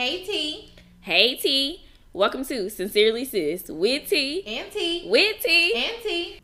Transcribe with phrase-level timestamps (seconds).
[0.00, 0.72] Hey T
[1.02, 1.84] Hey T,
[2.14, 5.74] welcome to Sincerely Sis with T, and T with T.
[5.74, 6.40] and T.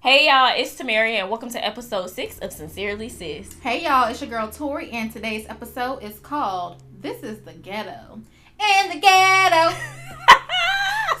[0.00, 3.60] Hey y'all, it's Tamara and welcome to episode six of Sincerely Sis.
[3.60, 8.22] Hey y'all, it's your girl Tori, and today's episode is called "This Is the Ghetto."
[8.58, 9.76] And the ghetto.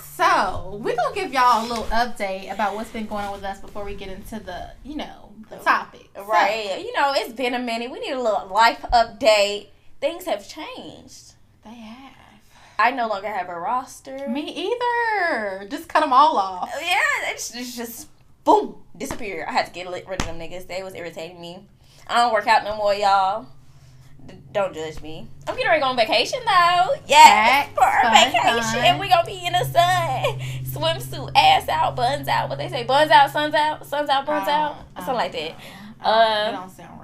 [0.14, 3.60] so we're gonna give y'all a little update about what's been going on with us
[3.60, 6.08] before we get into the, you know, the topic.
[6.16, 7.90] So, Right, you know it's been a minute.
[7.90, 9.66] We need a little life update.
[10.00, 11.33] Things have changed.
[11.64, 12.12] They have.
[12.78, 14.28] I no longer have a roster.
[14.28, 15.68] Me either.
[15.68, 16.70] Just cut them all off.
[16.80, 16.98] Yeah,
[17.32, 18.08] it's, it's just
[18.44, 19.46] boom disappear.
[19.48, 20.66] I had to get rid of them niggas.
[20.66, 21.66] They was irritating me.
[22.08, 23.46] I don't work out no more, y'all.
[24.26, 25.28] D- don't judge me.
[25.46, 26.94] I'm getting ready to go on vacation though.
[27.06, 32.48] Yeah, for our vacation, we gonna be in the sun, swimsuit, ass out, buns out.
[32.48, 35.50] What they say, buns out, suns out, suns out, buns out, something like that.
[36.00, 37.03] Uh, Uh, that don't sound right.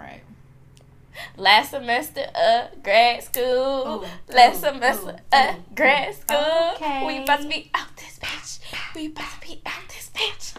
[1.37, 4.05] Last semester of grad school.
[4.05, 6.73] Ooh, Last ooh, semester ooh, of grad school.
[6.75, 7.07] Okay.
[7.07, 8.59] We about to be out this bitch.
[8.95, 10.57] We about to be out this bitch.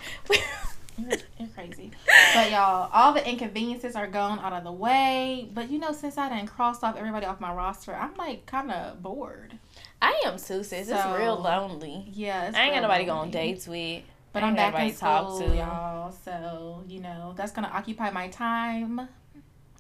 [1.40, 1.90] You're, crazy.
[2.36, 5.50] But y'all, all the inconveniences are gone out of the way.
[5.52, 8.72] But you know, since I done crossed off everybody off my roster, I'm like kind
[8.72, 9.58] of bored.
[10.02, 10.90] I am too, sis.
[10.90, 12.06] It's So, real lonely.
[12.12, 13.26] Yeah, it's I ain't got nobody go lonely.
[13.28, 14.04] on dates with.
[14.34, 15.56] But I'm back in school, to.
[15.56, 16.12] y'all.
[16.24, 19.08] So you know, that's gonna occupy my time.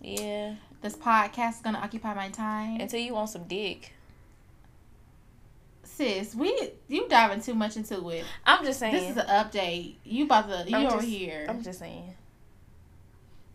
[0.02, 0.56] Yeah.
[0.82, 2.80] This podcast is gonna occupy my time.
[2.82, 3.94] Until you want some dick.
[5.84, 8.26] Sis, we you diving too much into it.
[8.46, 8.94] I'm just saying.
[8.94, 9.96] This is an update.
[10.04, 11.46] You about to you I'm over just- here.
[11.48, 12.16] I'm just saying.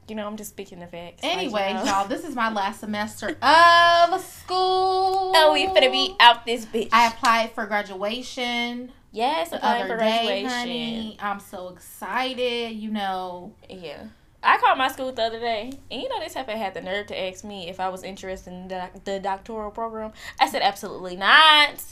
[0.08, 1.18] You know, I'm just speaking the facts.
[1.24, 1.84] Anyway, like, you know.
[1.84, 5.32] y'all, this is my last semester of school.
[5.38, 6.88] Oh, we finna be out this bitch.
[6.92, 10.48] I applied for graduation yes, the applying other for day, graduation.
[10.50, 11.16] honey.
[11.20, 12.76] I'm so excited.
[12.76, 14.04] You know, Yeah.
[14.46, 17.08] I called my school the other day, and you know, this heifer had the nerve
[17.08, 20.12] to ask me if I was interested in the, the doctoral program.
[20.40, 21.82] I said, absolutely not.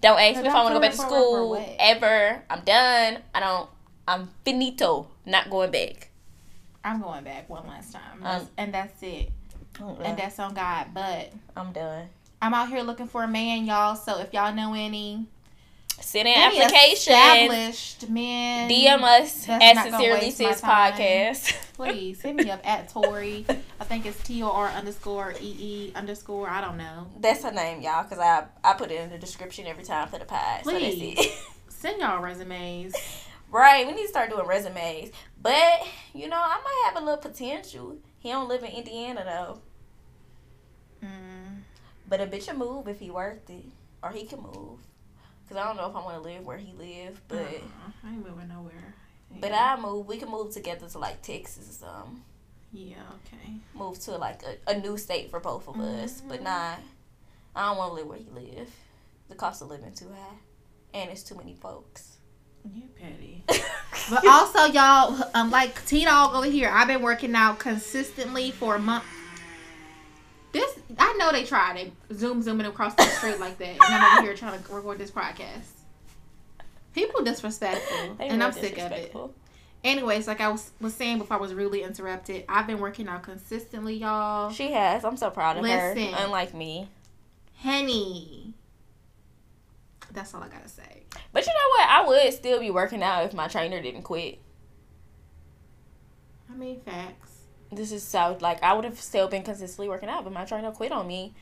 [0.00, 1.76] Don't ask The me if I want to go back to doctoral program for school
[1.78, 2.42] ever.
[2.50, 3.22] I'm done.
[3.34, 3.70] I don't.
[4.08, 5.08] I'm finito.
[5.26, 6.10] Not going back.
[6.82, 9.30] I'm going back one last time, Um, and that's it.
[9.78, 10.88] And that's on God.
[10.94, 12.08] But I'm done.
[12.42, 13.94] I'm out here looking for a man, y'all.
[13.96, 15.26] So if y'all know any,
[16.00, 17.12] Send in any application.
[17.12, 20.60] established men, DM us at Sincerely Sis.
[20.60, 21.54] Podcast.
[21.74, 23.46] please hit me up at Tori.
[23.48, 26.48] I think it's T O R underscore E E underscore.
[26.48, 27.06] I don't know.
[27.18, 30.18] That's her name, y'all, because I I put it in the description every time for
[30.18, 30.64] the pod.
[30.64, 31.18] So that's Please.
[31.18, 31.32] it.
[31.68, 32.94] Send y'all resumes.
[33.50, 35.10] Right, we need to start doing resumes.
[35.42, 37.96] But, you know, I might have a little potential.
[38.20, 39.60] He don't live in Indiana though.
[41.02, 41.62] Mm.
[42.08, 43.64] But a bitch will move if he worth it.
[44.02, 44.78] Or he can move.
[45.50, 48.24] Cause I don't know if I wanna live where he live, but Uh-uh, I ain't
[48.24, 48.94] moving nowhere.
[49.40, 52.22] but I move we can move together to like Texas or something.
[52.72, 53.02] Yeah.
[53.26, 53.54] Okay.
[53.74, 56.20] Move to like a, a new state for both of us.
[56.20, 56.78] But not.
[56.78, 56.84] nah.
[57.56, 58.70] I don't wanna live where he live.
[59.28, 60.36] The cost of living too high.
[60.94, 62.18] And it's too many folks.
[62.72, 63.44] You petty.
[64.08, 68.76] But also, y'all, um, like T Dog over here, I've been working out consistently for
[68.76, 69.04] a month.
[70.52, 74.18] This, I know they tried it, zoom zooming across the street like that, and I'm
[74.18, 75.68] over here trying to record this podcast.
[76.94, 79.14] People disrespectful, They and I'm sick of it.
[79.82, 83.22] Anyways, like I was was saying before I was really interrupted, I've been working out
[83.22, 84.50] consistently, y'all.
[84.50, 85.04] She has.
[85.04, 86.12] I'm so proud of Listen.
[86.12, 86.24] her.
[86.24, 86.88] Unlike me.
[87.54, 88.52] Henny.
[90.12, 91.04] That's all I gotta say.
[91.32, 91.88] But you know what?
[91.88, 94.38] I would still be working out if my trainer didn't quit.
[96.50, 97.29] I mean, facts.
[97.72, 100.70] This is so like I would have still been consistently working out, but my trainer
[100.70, 101.34] quit on me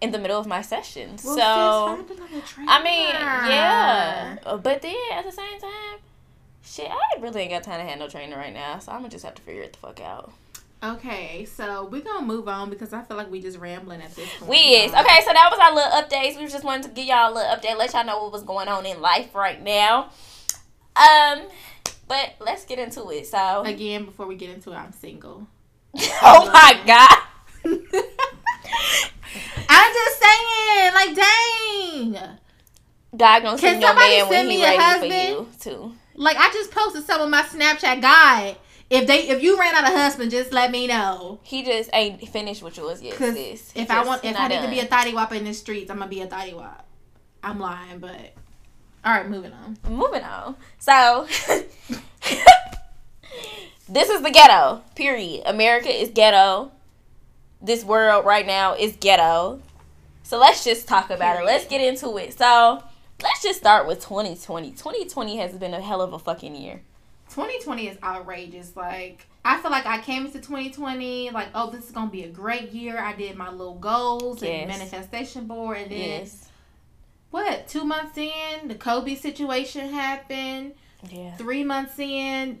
[0.00, 1.24] in the middle of my sessions.
[1.24, 2.70] Well, so sis, find another trainer.
[2.70, 4.36] I mean, yeah.
[4.44, 5.98] But then at the same time,
[6.62, 8.78] shit, I really ain't got time to have no trainer right now.
[8.78, 10.32] So I'm gonna just have to figure it the fuck out.
[10.84, 14.28] Okay, so we're gonna move on because I feel like we just rambling at this
[14.36, 14.50] point.
[14.50, 15.20] We is okay.
[15.24, 16.38] So that was our little updates.
[16.38, 18.68] We just wanted to give y'all a little update, let y'all know what was going
[18.68, 20.10] on in life right now.
[20.94, 21.42] Um,
[22.08, 23.26] but let's get into it.
[23.26, 25.46] So, Again, before we get into it, I'm single.
[26.22, 27.22] oh my god.
[29.68, 32.12] I'm just saying, like, dang.
[33.16, 35.12] God gonna Can send your somebody man when send he me a ready husband?
[35.12, 35.92] for you too.
[36.14, 38.56] Like, I just posted some of my Snapchat guide.
[38.88, 41.40] If they, if you ran out of husband, just let me know.
[41.42, 43.72] He just ain't finished with yours yet, Cause sis.
[43.72, 44.90] He if I want, if I need to be a done.
[44.90, 46.86] thotty wop in the streets, I'm gonna be a thotty wop.
[47.42, 48.32] I'm lying, but
[49.04, 49.76] all right, moving on.
[49.88, 50.56] moving on.
[50.78, 51.26] So
[53.88, 54.82] this is the ghetto.
[54.94, 55.42] Period.
[55.46, 56.72] America is ghetto.
[57.62, 59.60] This world right now is ghetto.
[60.22, 61.44] So let's just talk about it.
[61.46, 62.36] Let's get into it.
[62.36, 62.82] So
[63.22, 64.72] let's just start with 2020.
[64.72, 66.82] 2020 has been a hell of a fucking year.
[67.30, 68.76] 2020 is outrageous.
[68.76, 72.28] Like I feel like I came into 2020 like, oh, this is gonna be a
[72.28, 72.98] great year.
[72.98, 74.62] I did my little goals Yes.
[74.62, 76.48] and manifestation board, and then Yes.
[77.30, 77.68] what?
[77.68, 80.74] Two months in, the Kobe situation happened.
[81.08, 81.36] Yeah.
[81.36, 82.60] Three months in,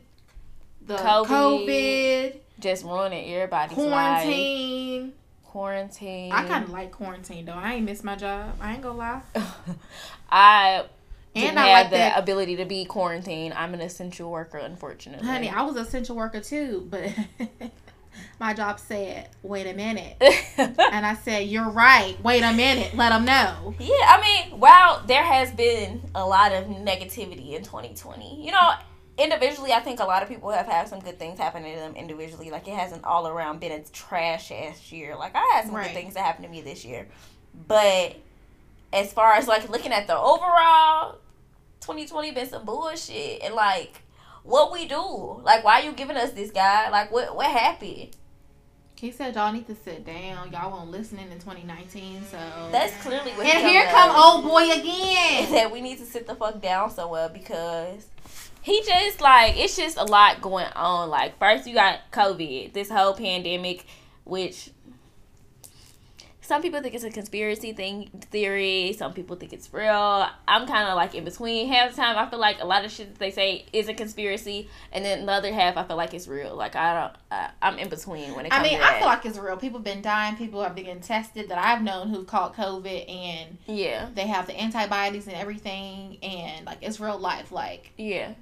[0.86, 1.26] the COVID,
[1.66, 4.22] COVID, Just ruining everybody's life.
[4.24, 5.12] quarantine.
[5.44, 6.32] Quarantine.
[6.32, 7.52] I kind of like quarantine though.
[7.52, 8.54] I ain't miss my job.
[8.60, 9.20] I ain't gonna lie.
[10.30, 10.84] I
[11.34, 12.18] didn't And I have like the that.
[12.18, 13.54] ability to be quarantined.
[13.54, 15.26] I'm an essential worker, unfortunately.
[15.26, 17.10] Honey, I was an essential worker too, but
[18.40, 20.16] my job said, "Wait a minute,"
[20.58, 22.16] and I said, "You're right.
[22.22, 22.94] Wait a minute.
[22.94, 27.62] Let them know." Yeah, I mean, while there has been a lot of negativity in
[27.62, 28.70] 2020, you know,
[29.18, 31.94] individually, I think a lot of people have had some good things happen to them
[31.96, 32.50] individually.
[32.50, 35.16] Like, it hasn't all around been a trash ass year.
[35.16, 35.86] Like, I had some Right.
[35.86, 37.08] good things that happened to me this year.
[37.66, 38.16] But
[38.92, 41.16] as far as, like, looking at the overall,
[41.80, 43.42] 2020 been some bullshit.
[43.42, 44.02] And, like,
[44.42, 45.40] what we do?
[45.42, 46.90] Like, why you giving us this guy?
[46.90, 48.10] Like, what, what happened?
[48.98, 50.50] He said y'all need to sit down.
[50.52, 52.38] Y'all won't listening in 2019, so.
[52.72, 54.16] That's clearly what and he here come us.
[54.24, 55.52] old boy again.
[55.52, 58.06] that we need to sit the fuck down somewhere because
[58.66, 61.08] he just like it's just a lot going on.
[61.08, 63.86] Like first you got COVID, this whole pandemic,
[64.24, 64.70] which
[66.40, 68.92] some people think it's a conspiracy thing theory.
[68.98, 70.26] Some people think it's real.
[70.48, 71.68] I'm kind of like in between.
[71.68, 73.94] Half the time I feel like a lot of shit that they say is a
[73.94, 76.56] conspiracy, and then the other half I feel like it's real.
[76.56, 78.66] Like I don't, I, I'm in between when it comes.
[78.66, 78.98] I mean, I that.
[78.98, 79.56] feel like it's real.
[79.56, 80.36] People been dying.
[80.36, 84.48] People have been getting tested that I've known who've caught COVID, and yeah, they have
[84.48, 87.52] the antibodies and everything, and like it's real life.
[87.52, 88.34] Like yeah,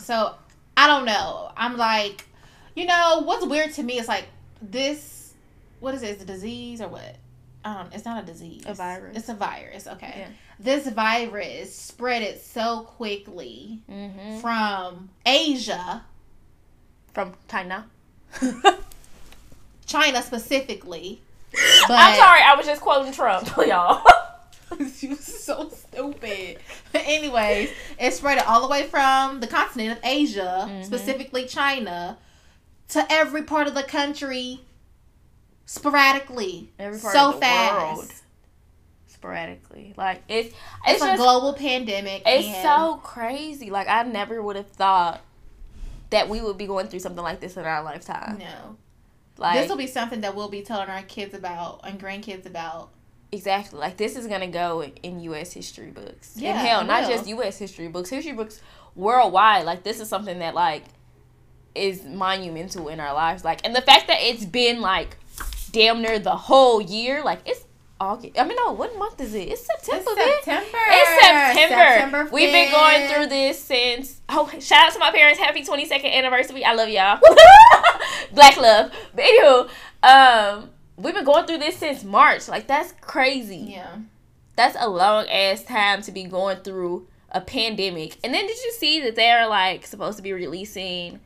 [0.00, 0.34] so,
[0.76, 1.52] I don't know.
[1.56, 2.26] I'm like,
[2.74, 4.26] you know, what's weird to me is like
[4.62, 5.34] this.
[5.80, 6.16] What is it?
[6.16, 7.16] Is a disease or what?
[7.64, 8.64] Um, it's not a disease.
[8.66, 9.16] A virus.
[9.16, 9.86] It's a virus.
[9.86, 10.14] Okay.
[10.16, 10.28] Yeah.
[10.58, 14.38] This virus spread it so quickly mm-hmm.
[14.40, 16.04] from Asia,
[17.12, 17.86] from China.
[19.86, 21.20] China specifically.
[21.52, 24.02] But I'm sorry, I was just quoting Trump, y'all.
[25.00, 26.58] you so stupid.
[26.92, 30.84] But anyways, it spread all the way from the continent of Asia, Mhm.
[30.84, 32.18] specifically China,
[32.88, 34.60] to every part of the country
[35.66, 36.70] sporadically.
[36.78, 37.96] Every part so of the fast.
[37.96, 38.12] world.
[39.06, 40.48] Sporadically, like it's
[40.86, 42.22] It's, it's, a global pandemic.
[42.24, 43.70] it's so crazy.
[43.70, 45.20] Like I never would have thought
[46.08, 48.38] that we would be going through something like this in our lifetime.
[48.38, 48.76] no.
[49.36, 52.90] Like this will be something that we'll be telling our kids about and grandkids about.
[53.32, 55.52] Exactly like this is gonna go in U.S.
[55.52, 56.32] history books.
[56.36, 57.58] Yeah, and hell, not just U.S.
[57.58, 58.60] history books, history books
[58.94, 59.64] worldwide.
[59.64, 60.84] Like this is something that like
[61.74, 63.44] is monumental in our lives.
[63.44, 65.16] Like, and the fact that it's been like
[65.72, 67.22] damn near the whole year.
[67.24, 67.64] Like it's
[68.00, 68.38] August.
[68.38, 69.48] I mean, no, what month is it?
[69.48, 70.10] It's September.
[70.16, 70.44] It's.
[70.44, 70.78] September.
[70.88, 71.74] It's September.
[71.74, 74.20] September We've been going through this since.
[74.28, 75.38] Oh, shout out to my parents!
[75.38, 76.64] Happy twenty second anniversary.
[76.64, 77.20] I love y'all.
[78.32, 78.92] Black love.
[79.14, 79.68] But anywho,
[80.02, 80.70] um,
[81.02, 82.48] we've been going through this since March.
[82.48, 83.72] Like that's crazy.
[83.72, 83.98] Yeah.
[84.56, 88.18] That's a long ass time to be going through a pandemic.
[88.24, 91.20] And then did you see that they're like supposed to be releasing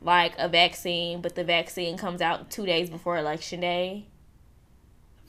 [0.00, 4.06] like a vaccine, but the vaccine comes out two days before election day?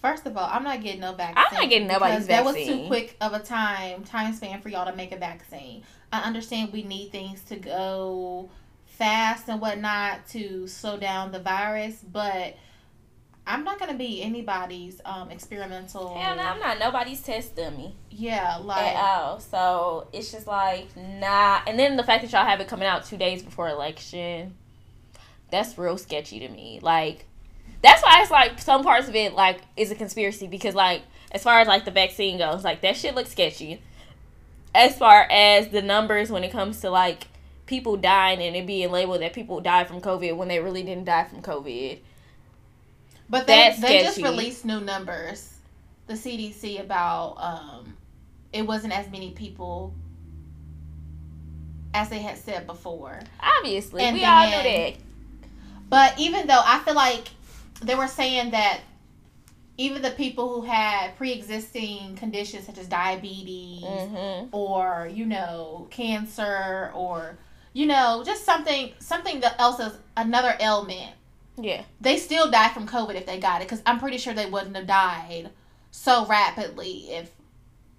[0.01, 1.37] First of all, I'm not getting no vaccine.
[1.37, 4.69] I'm not getting nobody's because That was too quick of a time time span for
[4.69, 5.83] y'all to make a vaccine.
[6.11, 8.49] I understand we need things to go
[8.85, 12.55] fast and whatnot to slow down the virus, but
[13.45, 16.17] I'm not gonna be anybody's um experimental.
[16.17, 17.95] Hell no, I'm not nobody's test dummy.
[18.09, 19.39] Yeah, like at all.
[19.39, 21.61] So it's just like nah.
[21.65, 24.55] And then the fact that y'all have it coming out two days before election,
[25.49, 26.79] that's real sketchy to me.
[26.81, 27.25] Like
[27.81, 31.43] that's why it's like some parts of it like is a conspiracy because like as
[31.43, 33.81] far as like the vaccine goes, like that shit looks sketchy.
[34.73, 37.27] As far as the numbers when it comes to like
[37.65, 41.05] people dying and it being labeled that people died from COVID when they really didn't
[41.05, 41.99] die from COVID.
[43.31, 45.53] But they That's they just released new numbers,
[46.07, 47.97] the CDC about um,
[48.51, 49.95] it wasn't as many people
[51.93, 53.21] as they had said before.
[53.41, 54.93] Obviously, And we all knew that.
[55.89, 57.29] But even though I feel like
[57.81, 58.81] they were saying that
[59.77, 64.47] even the people who had pre-existing conditions such as diabetes Mm-hmm.
[64.53, 67.37] or you know cancer or
[67.73, 71.11] you know just something something else is another ailment
[71.57, 71.83] Yeah.
[71.99, 74.75] they still die from COVID if they got it because I'm pretty sure they wouldn't
[74.75, 75.49] have died
[75.91, 77.31] so rapidly if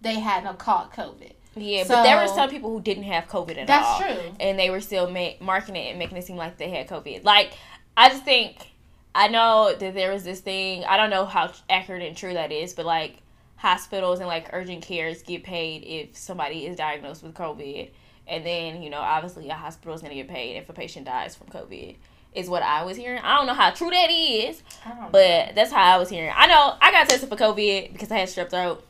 [0.01, 1.33] they hadn't caught COVID.
[1.55, 4.01] Yeah, but there were some people who didn't have COVID at That's all.
[4.01, 4.35] true.
[4.41, 7.25] And they were still ma- marketing it and making it seem like they had COVID.
[7.25, 7.53] Like,
[7.95, 8.73] I just think,
[9.15, 12.53] I know that there was this thing, I don't know how accurate and true that
[12.53, 13.19] is, but like,
[13.57, 17.91] hospitals and like urgent cares get paid if somebody is diagnosed with COVID.
[18.27, 21.07] And then, you know, obviously a hospital is going to get paid if a patient
[21.07, 21.97] dies from COVID.
[22.35, 23.21] Is what I was hearing.
[23.23, 24.63] I don't know how true that is,
[25.11, 26.33] but that's how I was hearing.
[26.35, 28.87] I know I got tested for COVID because I had strep throat.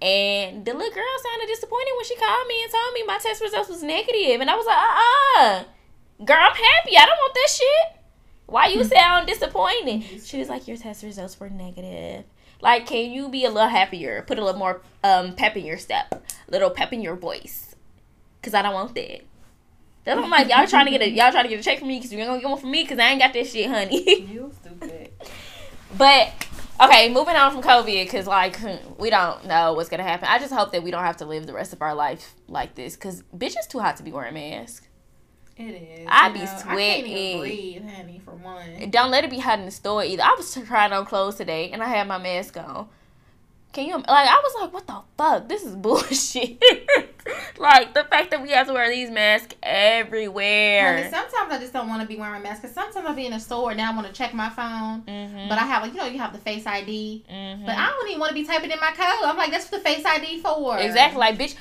[0.00, 3.40] And the little girl sounded disappointed when she called me and told me my test
[3.40, 4.40] results was negative.
[4.40, 5.64] And I was like, uh uh
[6.24, 6.96] Girl, I'm happy.
[6.96, 8.00] I don't want that shit.
[8.46, 10.24] Why you sound disappointed?
[10.24, 12.24] She was like, Your test results were negative.
[12.60, 14.22] Like, can you be a little happier?
[14.26, 17.76] Put a little more um pep in your step, a little pep in your voice.
[18.42, 19.20] Cause I don't want that.
[20.04, 21.88] Then I'm like, y'all trying to get a y'all trying to get a check from
[21.88, 23.70] me because you ain't gonna get one from me because I ain't got that shit,
[23.70, 24.22] honey.
[24.22, 25.12] You stupid.
[25.96, 26.32] but
[26.80, 30.28] okay, moving on from COVID because like hmm, we don't know what's gonna happen.
[30.28, 32.74] I just hope that we don't have to live the rest of our life like
[32.74, 34.88] this because bitch it's too hot to be wearing masks.
[35.56, 36.08] It is.
[36.10, 37.06] I you be know, I can't sweating.
[37.06, 38.90] even breathe, honey, for one.
[38.90, 40.22] Don't let it be hot in the store either.
[40.22, 42.88] I was trying on clothes today and I had my mask on.
[43.72, 44.06] Can you like?
[44.08, 45.48] I was like, what the fuck?
[45.48, 46.60] This is bullshit.
[47.58, 50.96] like the fact that we have to wear these masks everywhere.
[50.96, 53.26] Honey, sometimes I just don't want to be wearing a mask because sometimes I'll be
[53.26, 55.02] in a store and I want to check my phone.
[55.02, 55.48] Mhm.
[55.48, 57.24] But I have, like, you know, you have the Face ID.
[57.30, 57.66] Mhm.
[57.66, 59.24] But I don't even want to be typing in my code.
[59.24, 60.78] I'm like, that's what the Face ID for.
[60.78, 61.54] Exactly, like bitch.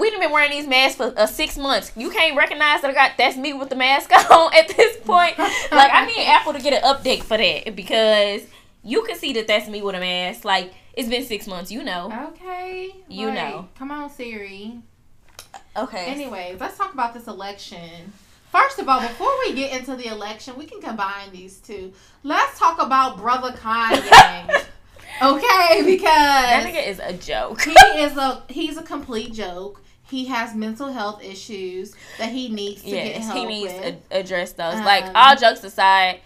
[0.00, 1.92] We've been wearing these masks for uh, six months.
[1.96, 5.38] You can't recognize that I got that's me with the mask on at this point.
[5.38, 8.42] like I need Apple to get an update for that because
[8.82, 10.44] you can see that that's me with a mask.
[10.44, 11.70] Like it's been six months.
[11.70, 12.30] You know.
[12.32, 12.90] Okay.
[13.08, 13.34] You right.
[13.34, 13.68] know.
[13.78, 14.80] Come on, Siri.
[15.76, 16.06] Okay.
[16.06, 18.12] Anyways, let's talk about this election.
[18.50, 21.92] First of all, before we get into the election, we can combine these two.
[22.22, 24.48] Let's talk about brother Kanye.
[25.22, 27.62] okay, because that nigga is a joke.
[27.62, 29.82] he is a he's a complete joke.
[30.08, 34.08] He has mental health issues that he needs to get help he needs with.
[34.10, 34.76] to address those.
[34.76, 36.20] like Um, all jokes aside,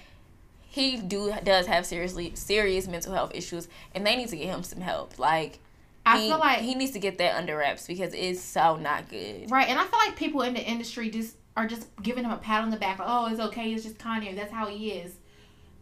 [0.69, 4.62] he do does have seriously serious mental health issues, and they need to get him
[4.62, 5.19] some help.
[5.19, 5.59] Like
[6.07, 9.09] I he, feel like he needs to get that under wraps because it's so not
[9.09, 9.50] good.
[9.50, 12.37] right, and I feel like people in the industry just are just giving him a
[12.37, 12.99] pat on the back.
[12.99, 13.73] Like, oh, it's okay.
[13.73, 14.35] It's just Kanye.
[14.35, 15.14] That's how he is.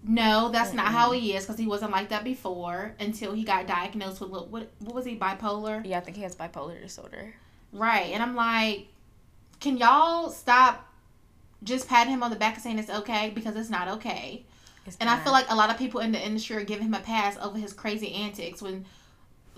[0.03, 3.67] No, that's not how he is because he wasn't like that before until he got
[3.67, 5.85] diagnosed with what what, what was he bipolar?
[5.85, 7.35] Yeah, I think he has bipolar disorder.
[7.73, 8.89] Right, and I'm like,
[9.61, 10.89] can y'all stop
[11.63, 14.45] just patting him on the back and saying it's okay because it's not okay.
[14.87, 16.95] It's And I feel like a lot of people in the industry are giving him
[16.95, 18.63] a pass over his crazy antics.
[18.63, 18.85] When,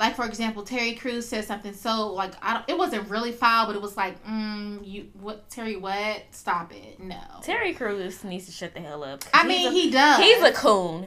[0.00, 3.66] like for example, Terry Crews said something so like I don't, it wasn't really foul,
[3.66, 6.22] but it was like, mm, you what Terry what?
[6.32, 7.20] Stop it, no.
[7.42, 9.22] Terry Crews needs to shut the hell up.
[9.32, 10.18] I mean, a, he does.
[10.24, 11.06] he's a coon.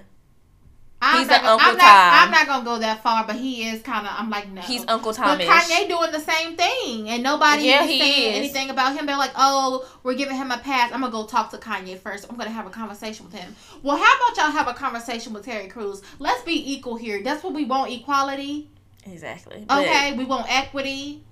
[1.06, 3.36] I'm he's not, a gonna- Uncle I'm not, I'm not gonna go that far, but
[3.36, 4.14] he is kind of.
[4.16, 4.62] I'm like no.
[4.62, 8.38] He's Uncle But Kanye doing the same thing, and nobody Yeah, is saying is.
[8.38, 9.06] anything about him.
[9.06, 12.26] They're like, "Oh, we're giving him a pass." I'm gonna go talk to Kanye first.
[12.30, 13.54] I'm gonna have a conversation with him.
[13.82, 16.02] Well, how about y'all have a conversation with Terry Crews?
[16.20, 17.22] Let's be equal here.
[17.22, 18.70] That's what we want: equality.
[19.06, 19.66] Exactly.
[19.68, 21.24] But Okay, we want equity.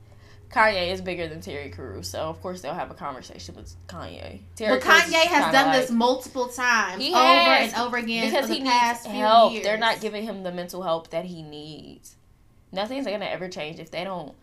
[0.49, 4.41] Kanye is bigger than Terry Crews, so of course they'll have a conversation with Kanye.
[4.57, 8.53] Terry but Kanye has done like- this multiple times, over and over again, because for
[8.53, 9.53] he the past needs few help.
[9.53, 9.63] years.
[9.63, 12.17] They're not giving him the mental help that he needs.
[12.73, 14.33] Nothing's gonna ever change if they don't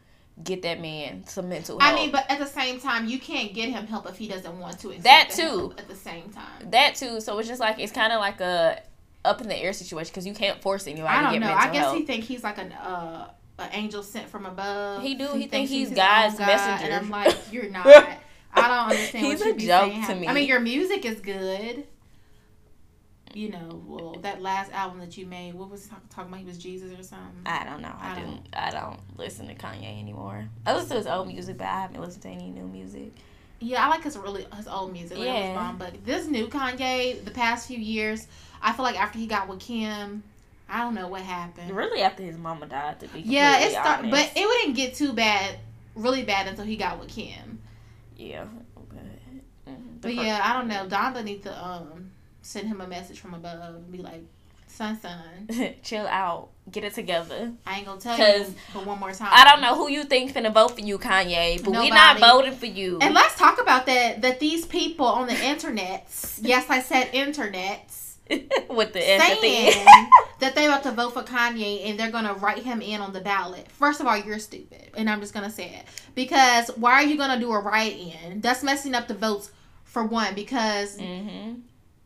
[0.42, 1.92] get that man some mental help.
[1.92, 4.58] I mean, but at the same time, you can't get him help if he doesn't
[4.58, 4.94] want to.
[5.02, 5.74] That the too.
[5.76, 6.70] At the same time.
[6.70, 7.20] that too.
[7.20, 8.80] So it's just like it's kind of like a
[9.24, 11.52] up in the air situation because you can't force anybody I don't know.
[11.52, 11.96] I guess help.
[11.96, 15.02] he think he's like an uh, an angel sent from above.
[15.02, 15.24] He do.
[15.28, 16.92] He think thinks he's his God's God, messenger.
[16.92, 17.86] And I'm like, you're not.
[17.86, 20.06] I don't understand He's what a joke saying.
[20.06, 20.28] to me.
[20.28, 21.86] I mean, your music is good.
[23.34, 26.40] You know, well, that last album that you made, what was he talk- talking about?
[26.40, 27.42] He was Jesus or something.
[27.44, 27.94] I don't know.
[28.00, 28.48] I, I didn't.
[28.54, 30.48] I don't listen to Kanye anymore.
[30.64, 33.12] I listen to his old music, but I haven't listened to any new music.
[33.60, 35.18] Yeah, I like his really his old music.
[35.18, 35.24] Yeah.
[35.24, 35.54] Yeah.
[35.54, 38.26] Bomb, but this new Kanye, the past few years,
[38.62, 40.22] I feel like after he got with Kim,
[40.68, 41.74] I don't know what happened.
[41.74, 45.12] Really, after his mama died, to be Yeah, it started, but it wouldn't get too
[45.12, 45.56] bad,
[45.94, 47.60] really bad until he got with Kim.
[48.16, 48.44] yeah.
[48.74, 50.86] But, mm, the But yeah, I don't know.
[50.86, 52.10] Donda needs to um
[52.42, 54.22] send him a message from above and be like,
[54.68, 57.52] son, son, chill out, get it together.
[57.66, 59.30] I ain't gonna tell you but one more time.
[59.32, 62.54] I don't know who you think finna vote for you, Kanye, but we not voting
[62.54, 62.98] for you.
[63.00, 64.22] And let's talk about that.
[64.22, 68.16] That these people on the internets, yes, I said internets,
[68.70, 69.86] with the saying
[70.40, 73.20] that they about to vote for Kanye and they're gonna write him in on the
[73.20, 73.70] ballot.
[73.70, 75.84] First of all, you're stupid, and I'm just gonna say it
[76.14, 78.40] because why are you gonna do a write-in?
[78.40, 79.50] That's messing up the votes
[79.84, 81.54] for one because hmm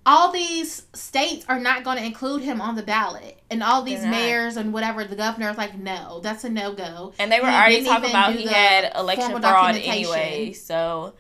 [0.05, 4.05] all these states are not going to include him on the ballot, and all these
[4.05, 7.13] mayors and whatever the governor is like, no, that's a no go.
[7.19, 11.15] And they were He already talking about he had election fraud anyway, so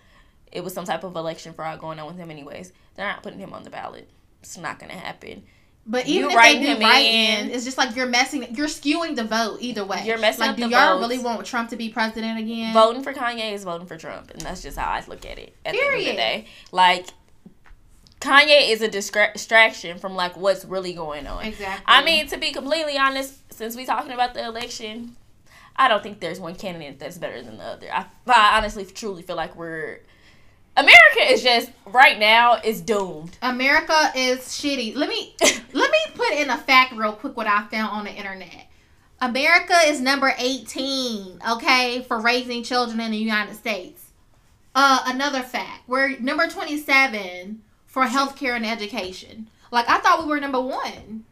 [0.50, 2.72] it was some type of election fraud going on with him anyways.
[2.96, 4.08] They're not putting him on the ballot.
[4.42, 5.44] It's not gonna happen.
[5.84, 7.46] But You even if they do him write in.
[7.46, 10.04] in, it's just like you're messing, you're skewing the vote either way.
[10.04, 11.08] You're messing like, up do the y'all votes.
[11.08, 12.72] really want Trump to be president again?
[12.72, 15.56] Voting for Kanye is voting for Trump, and that's just how I look at it.
[15.64, 17.08] At the end of the day, like
[18.22, 21.44] Kanye is a distraction from like what's really going on.
[21.44, 21.84] Exactly.
[21.86, 25.16] I mean, to be completely honest, since we talking about the election,
[25.74, 27.88] I don't think there's one candidate that's better than the other.
[27.92, 30.02] I, I honestly, truly feel like we're
[30.76, 33.36] America is just right now is doomed.
[33.42, 34.94] America is shitty.
[34.94, 35.34] Let me
[35.72, 38.68] let me put in a fact real quick what I found on the internet.
[39.20, 44.12] America is number 18, okay, for raising children in the United States.
[44.76, 45.88] Uh another fact.
[45.88, 49.48] We're number 27 for healthcare and education.
[49.70, 51.24] Like I thought we were number 1.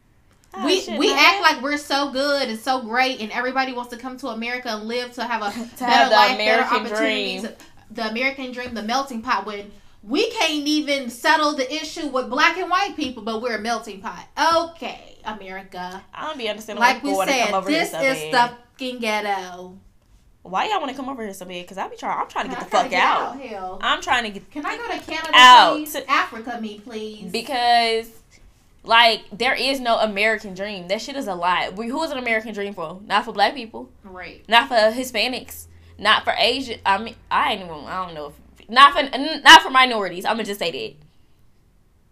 [0.52, 3.96] Oh, we we act like we're so good and so great and everybody wants to
[3.96, 6.94] come to America and live to have a To better have the life, American better
[6.96, 7.42] opportunities.
[7.42, 7.54] dream.
[7.92, 9.70] The American dream, the melting pot when
[10.02, 14.00] we can't even settle the issue with black and white people, but we're a melting
[14.00, 14.26] pot.
[14.70, 16.02] Okay, America.
[16.14, 18.98] I don't be understanding Like we people to come said, over this is the fucking
[19.00, 19.78] ghetto.
[20.42, 21.62] Why y'all want to come over here so bad?
[21.62, 22.18] Because I be trying.
[22.18, 23.38] I'm trying to get I the fuck get out.
[23.40, 23.78] Hell.
[23.82, 25.74] I'm trying to get Can I go to Canada, Out.
[25.76, 25.96] please?
[26.08, 27.30] Africa, me, please.
[27.30, 28.08] because
[28.82, 30.88] like there is no American dream.
[30.88, 31.68] That shit is a lie.
[31.68, 33.00] We, who is an American dream for?
[33.06, 33.90] Not for black people.
[34.02, 34.42] right.
[34.48, 35.66] Not for Hispanics.
[35.98, 36.80] Not for Asian.
[36.86, 37.74] I mean, I ain't even.
[37.84, 38.32] I don't know.
[38.58, 39.02] If, not for
[39.42, 40.24] not for minorities.
[40.24, 40.94] I'm gonna just say that.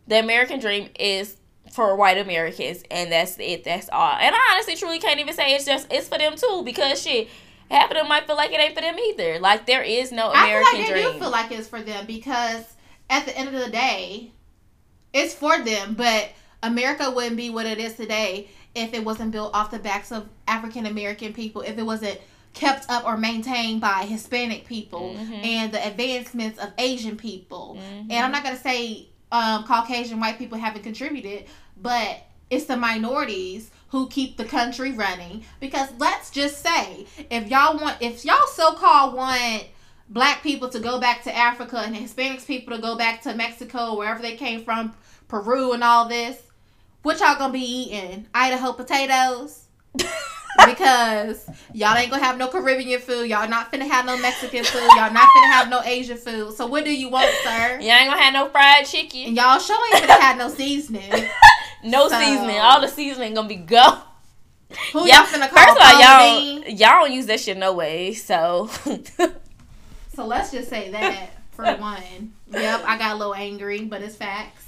[0.09, 1.37] The American dream is
[1.73, 3.65] for white Americans, and that's it.
[3.65, 4.13] That's all.
[4.13, 7.29] And I honestly, truly can't even say it's just it's for them too, because shit,
[7.71, 9.39] half of them might feel like it ain't for them either.
[9.39, 11.13] Like there is no American I feel like dream.
[11.13, 12.65] do feel like it's for them because
[13.11, 14.31] at the end of the day,
[15.13, 15.95] it's for them.
[15.95, 16.31] But
[16.63, 20.29] America wouldn't be what it is today if it wasn't built off the backs of
[20.47, 21.63] African American people.
[21.63, 22.19] If it wasn't
[22.55, 25.45] kept up or maintained by Hispanic people Mhm.
[25.45, 27.77] and the advancements of Asian people.
[27.79, 28.07] Mhm.
[28.11, 31.45] And I'm not gonna say um, Caucasian white people haven't contributed,
[31.77, 35.45] but it's the minorities who keep the country running.
[35.61, 39.65] Because let's just say, if y'all want, if y'all so called want
[40.09, 43.97] black people to go back to Africa and Hispanics people to go back to Mexico,
[43.97, 44.95] wherever they came from,
[45.29, 46.41] Peru and all this,
[47.03, 48.27] what y'all gonna be eating?
[48.35, 49.65] Idaho potatoes?
[50.67, 53.29] because y'all ain't gonna have no Caribbean food.
[53.29, 54.89] Y'all not finna have no Mexican food.
[54.97, 56.55] Y'all not finna have no Asian food.
[56.55, 57.79] So what do you want, sir?
[57.81, 61.11] Y'all ain't gonna have no fried chicken, And y'all sure ain't finna have no seasoning.
[61.85, 62.59] no So- seasoning.
[62.59, 63.99] All the seasoning gonna be go.
[64.93, 67.73] Who Yeah, y'all finna call First of all, y'all y'all don't use that shit no
[67.73, 68.13] way.
[68.15, 68.69] So
[70.15, 72.33] So let's just say that for one.
[72.51, 74.65] Yep, I got a little angry, but it's facts.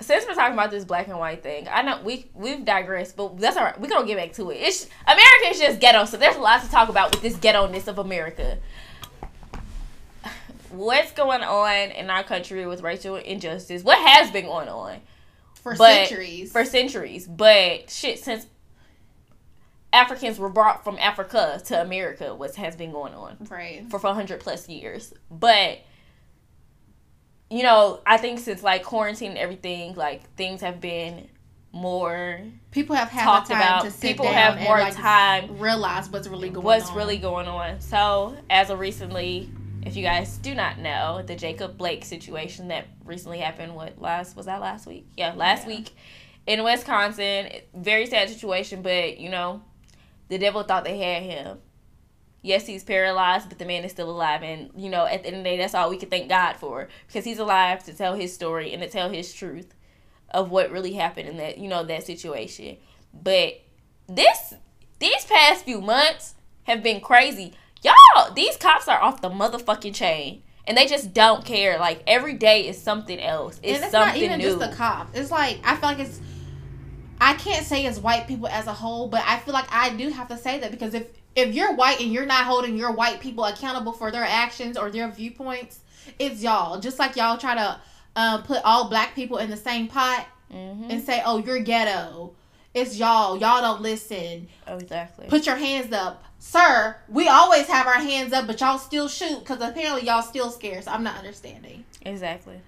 [0.00, 3.38] since we're talking about this black and white thing, I know we we've digressed, but
[3.38, 3.78] that's all right.
[3.80, 4.56] We're gonna get back to it.
[4.56, 7.66] It's America is just ghetto, so there's a lot to talk about with this ghetto
[7.66, 8.58] ness of America.
[10.70, 13.82] What's going on in our country with racial injustice?
[13.82, 15.00] What has been going on
[15.62, 16.52] For But- centuries.
[16.52, 17.26] for centuries?
[17.26, 18.46] But shit, since
[19.92, 23.36] Africans were brought from Africa to America, what has been going on?
[23.50, 23.84] right.
[23.90, 25.12] for 400 plus years.
[25.30, 25.80] But
[27.50, 31.28] you know, I think since like quarantine and everything, like things have been
[31.72, 32.40] more
[32.70, 33.84] People have had talked the time about.
[33.84, 35.58] to sit People have more like, time.
[35.58, 36.96] realize what's really going What's on.
[36.96, 37.80] really going on?
[37.80, 39.50] So, as of recently,
[39.84, 43.74] if you guys do not know, the Jacob Blake situation that recently happened.
[43.74, 45.06] What last was that last week?
[45.16, 45.76] Yeah, last Yeah.
[45.76, 45.90] week
[46.46, 47.48] in Wisconsin.
[47.74, 49.62] Very sad situation, but you know,
[50.28, 51.58] the devil thought they had him.
[52.42, 54.42] Yes, he's paralyzed, but the man is still alive.
[54.44, 56.54] And, you know, at the end of the day, that's all we can thank God
[56.54, 56.88] for.
[57.06, 59.74] Because he's alive to tell his story and to tell his truth
[60.30, 62.76] of what really happened in that, you know, that situation.
[63.12, 63.60] But
[64.06, 64.54] this,
[65.00, 67.54] these past few months have been crazy.
[67.82, 70.42] Y'all, these cops are off the motherfucking chain.
[70.66, 71.78] And they just don't care.
[71.78, 73.58] Like, every day is something else.
[73.62, 74.44] It's, and it's something not even new.
[74.58, 75.08] just the cop.
[75.14, 76.20] It's like I feel like it's.
[77.20, 80.10] I can't say it's white people as a whole, but I feel like I do
[80.10, 83.20] have to say that because if if you're white and you're not holding your white
[83.20, 85.80] people accountable for their actions or their viewpoints,
[86.18, 86.78] it's y'all.
[86.80, 87.80] Just like y'all try to
[88.14, 90.90] um, put all black people in the same pot Mhm.
[90.90, 92.34] and say, "Oh, you're ghetto."
[92.74, 93.38] It's y'all.
[93.38, 94.48] Y'all don't listen.
[94.66, 95.26] Oh, exactly.
[95.28, 96.96] Put your hands up, sir.
[97.08, 100.84] We always have our hands up, but y'all still shoot because apparently y'all still scared.
[100.84, 101.84] So I'm not understanding.
[102.02, 102.60] exactly.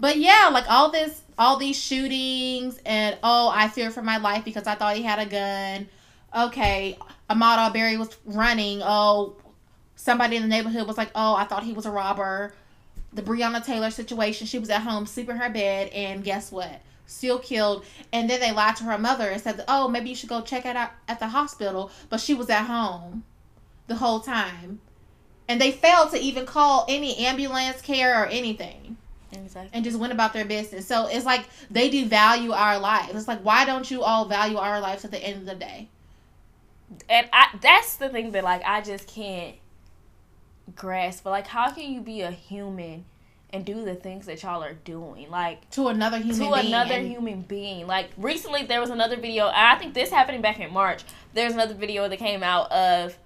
[0.00, 4.44] But yeah, like all this, all these shootings, and oh, I fear for my life
[4.44, 5.88] because I thought he had a gun.
[6.36, 6.96] Okay,
[7.28, 8.80] Ahmaud Arbery was running.
[8.82, 9.36] Oh,
[9.96, 12.54] somebody in the neighborhood was like, oh, I thought he was a robber.
[13.12, 16.80] The Breonna Taylor situation, she was at home sleeping in her bed, and guess what?
[17.08, 17.84] Still killed.
[18.12, 20.64] And then they lied to her mother and said, oh, maybe you should go check
[20.64, 21.90] it out at the hospital.
[22.08, 23.24] But she was at home
[23.88, 24.80] the whole time.
[25.48, 28.98] And they failed to even call any ambulance care or anything
[29.32, 29.70] Exactly.
[29.72, 30.86] and just went about their business.
[30.86, 33.14] So it's like they devalue our lives.
[33.14, 35.88] It's like why don't you all value our lives at the end of the day?
[37.08, 39.56] and I that's the thing that like I just can't
[40.74, 41.24] grasp.
[41.24, 43.04] But like, how can you be a human
[43.50, 45.30] and do the things that y'all are doing.
[45.30, 46.50] Like to another human being.
[46.50, 46.66] to being.
[46.66, 47.86] another and- human being.
[47.86, 51.02] Like recently there was another video I think this happening back in March.
[51.34, 53.16] There's another video that came out of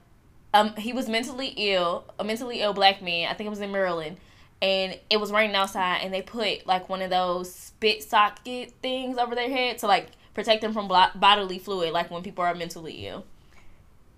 [0.54, 3.28] um he was mentally ill, a mentally ill black man.
[3.30, 4.18] I think it was in Maryland.
[4.60, 9.18] And it was raining outside and they put like one of those spit socket things
[9.18, 12.54] over their head to like protect them from blo- bodily fluid like when people are
[12.54, 13.24] mentally ill.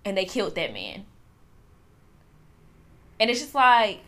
[0.05, 1.07] And they killed that man.
[3.19, 4.01] And it's just like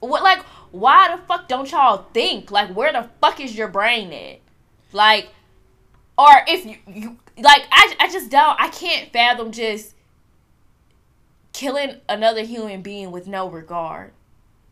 [0.00, 2.50] what like why the fuck don't y'all think?
[2.50, 4.40] Like where the fuck is your brain at?
[4.92, 5.28] Like
[6.18, 9.94] or if you, you like I, I just don't I can't fathom just
[11.52, 14.12] killing another human being with no regard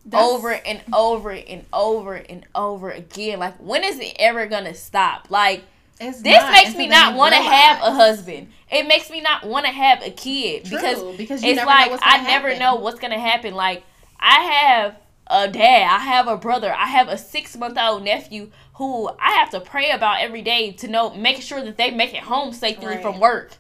[0.05, 3.39] That's- over and over and over and over again.
[3.39, 5.31] Like when is it ever gonna stop?
[5.31, 5.65] Like
[6.01, 8.49] It's this not makes me not want to have a husband.
[8.71, 12.23] It makes me not want to have a kid True, because because it's like I
[12.23, 13.55] never know what's gonna happen.
[13.55, 13.83] Like
[14.19, 14.97] I have
[15.31, 19.33] a dad, I have a brother, I have a six month old nephew who I
[19.33, 22.53] have to pray about every day to know, making sure that they make it home
[22.53, 23.03] safely Right.
[23.03, 23.53] from work.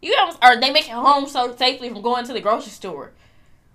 [0.00, 3.12] You know, or they make it home so safely from going to the grocery store,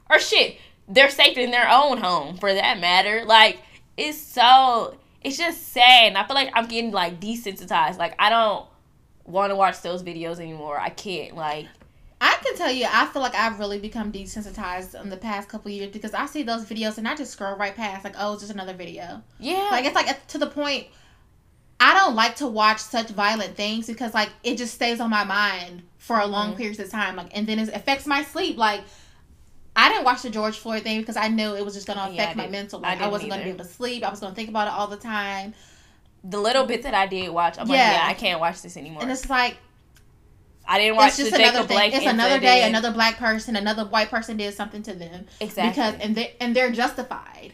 [0.10, 3.24] or shit, they're safe in their own home for that matter.
[3.26, 3.60] Like
[3.96, 6.08] it's so, it's just sad.
[6.08, 7.98] And I feel like I'm getting like desensitized.
[7.98, 8.66] Like I don't
[9.26, 10.80] want to watch those videos anymore.
[10.80, 11.36] I can't.
[11.36, 11.68] Like
[12.20, 15.70] I can tell you, I feel like I've really become desensitized in the past couple
[15.70, 18.42] years because I see those videos and I just scroll right past, like, oh, it's
[18.42, 19.22] just another video.
[19.40, 20.88] yeah, Like, it's like to the point.
[21.80, 25.24] I don't like to watch such violent things because, like, it just stays on my
[25.24, 26.58] mind for a long Mhm.
[26.58, 27.16] periods of time.
[27.16, 28.58] Like, and then it affects my sleep.
[28.58, 28.82] Like,
[29.76, 32.06] I didn't watch the George Floyd thing because I knew it was just going to
[32.16, 32.80] Yeah, affect my mental.
[32.84, 34.04] I Like, I, didn't wasn't going to be able to sleep.
[34.04, 35.54] I was going to think about it all the time.
[36.24, 37.92] the little bit that I did watch, I'm like, Yeah.
[37.92, 39.04] yeah, I can't watch this anymore.
[39.04, 39.58] And it's like,
[40.68, 41.78] I didn't watch it's just the another Jacob thing.
[41.78, 41.94] Blake.
[41.94, 45.26] It's another day, another black person, another white person did something to them.
[45.40, 47.54] exactly because and they and they're justified.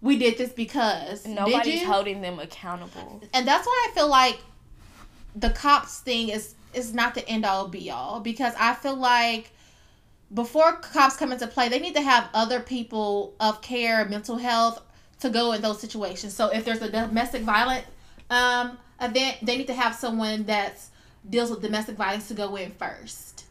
[0.00, 3.22] We did this because nobody's holding them accountable.
[3.32, 4.38] and that's why I feel like
[5.34, 9.50] the cops thing is is not the end all be all because I feel like
[10.32, 14.82] before cops come into play, they need to have other people of care, mental health
[15.20, 16.34] to go in those situations.
[16.34, 17.84] So if there's a domestic violent
[18.30, 20.90] um, event, they need to have someone that's
[21.28, 23.44] deals with domestic violence to go in first.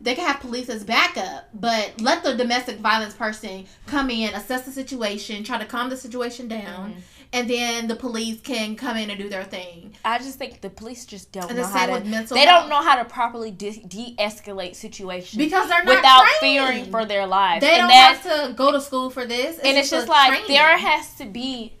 [0.00, 4.62] They can have police as backup, but let the domestic violence person come in, assess
[4.66, 7.00] the situation, try to calm the situation down, Mhm.
[7.32, 9.96] and then the police can come in and do their thing.
[10.04, 12.00] I just think the police just don't And know how to.
[12.02, 12.28] They health.
[12.44, 16.40] don't know how to properly de- de-escalate situations because they're not without trained.
[16.40, 17.62] fearing for their lives.
[17.62, 19.58] They and don't have to go to school for this.
[19.60, 20.48] and it's just like training.
[20.48, 21.72] there has to be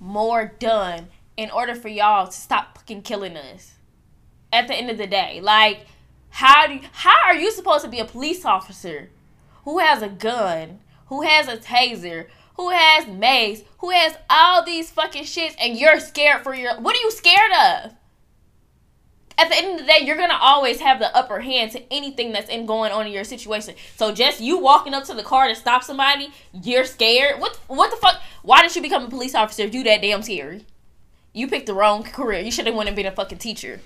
[0.00, 3.73] more done in order for y'all to stop fucking killing us.
[4.54, 5.84] At the end of the day, like
[6.30, 9.10] how do you, how are you supposed to be a police officer
[9.64, 14.92] who has a gun, who has a taser, who has mace, who has all these
[14.92, 17.94] fucking shits, and you're scared for your what are you scared of?
[19.36, 22.30] At the end of the day, you're gonna always have the upper hand to anything
[22.30, 23.74] that's in going on in your situation.
[23.96, 27.40] So just you walking up to the car to stop somebody, you're scared.
[27.40, 28.22] What what the fuck?
[28.42, 30.64] Why did you become a police officer you that damn scary?
[31.32, 32.40] You picked the wrong career.
[32.40, 33.80] You should have went and been a fucking teacher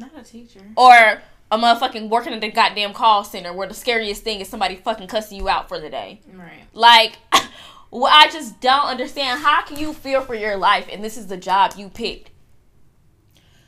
[0.00, 0.60] not a teacher.
[0.76, 4.76] or a motherfucking working at the goddamn call center where the scariest thing is somebody
[4.76, 6.20] fucking cussing you out for the day.
[6.32, 6.62] Right.
[6.72, 7.18] Like,
[7.90, 9.40] well, I just don't understand.
[9.40, 12.30] How can you fear for your life and this is the job you picked?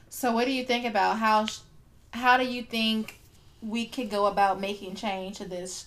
[0.08, 1.46] So what do you think about how
[2.12, 3.18] how do you think
[3.62, 5.86] we could go about making change to this?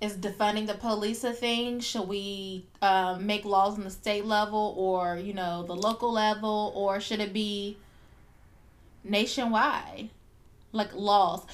[0.00, 1.80] Is defunding the police a thing?
[1.80, 6.72] Should we um, make laws on the state level or you know the local level,
[6.74, 7.78] or should it be
[9.08, 10.10] nationwide,
[10.72, 11.44] like laws?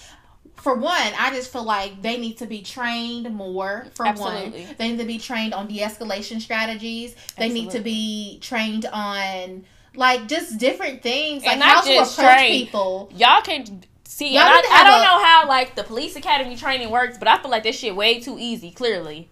[0.57, 3.87] For one, I just feel like they need to be trained more.
[3.95, 4.65] For Absolutely.
[4.67, 7.17] one, they need to be trained on de-escalation strategies.
[7.37, 9.65] They need to be trained on
[9.97, 12.67] like just different things, like not how to just approach trained.
[12.67, 13.11] people.
[13.17, 14.35] Y'all can see.
[14.35, 17.27] Y'all and I, I don't a- know how like the police academy training works, but
[17.29, 18.71] I feel like this shit way too easy.
[18.71, 19.29] Clearly,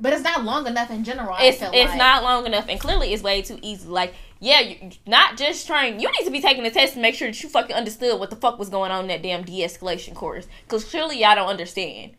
[0.00, 1.34] But it's not long enough in general.
[1.34, 1.96] I it's it's like.
[1.98, 3.86] not long enough, and clearly it's way too easy.
[3.88, 6.02] Like, yeah, not just trained.
[6.02, 8.28] You need to be taking a test to make sure that you fucking understood what
[8.28, 10.46] the fuck was going on in that damn de-escalation course.
[10.68, 12.12] Cause clearly y'all don't understand.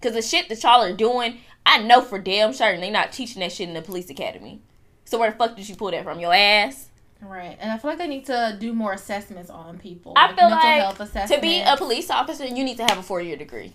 [0.00, 3.40] Cause the shit that y'all are doing, I know for damn certain they're not teaching
[3.40, 4.62] that shit in the police academy.
[5.04, 6.20] So where the fuck did you pull that from?
[6.20, 6.88] Your ass?
[7.20, 10.12] right, and I feel like they need to do more assessments on people.
[10.16, 11.28] I feel mental like.
[11.28, 13.74] To be a police officer, you need to have a four year degree.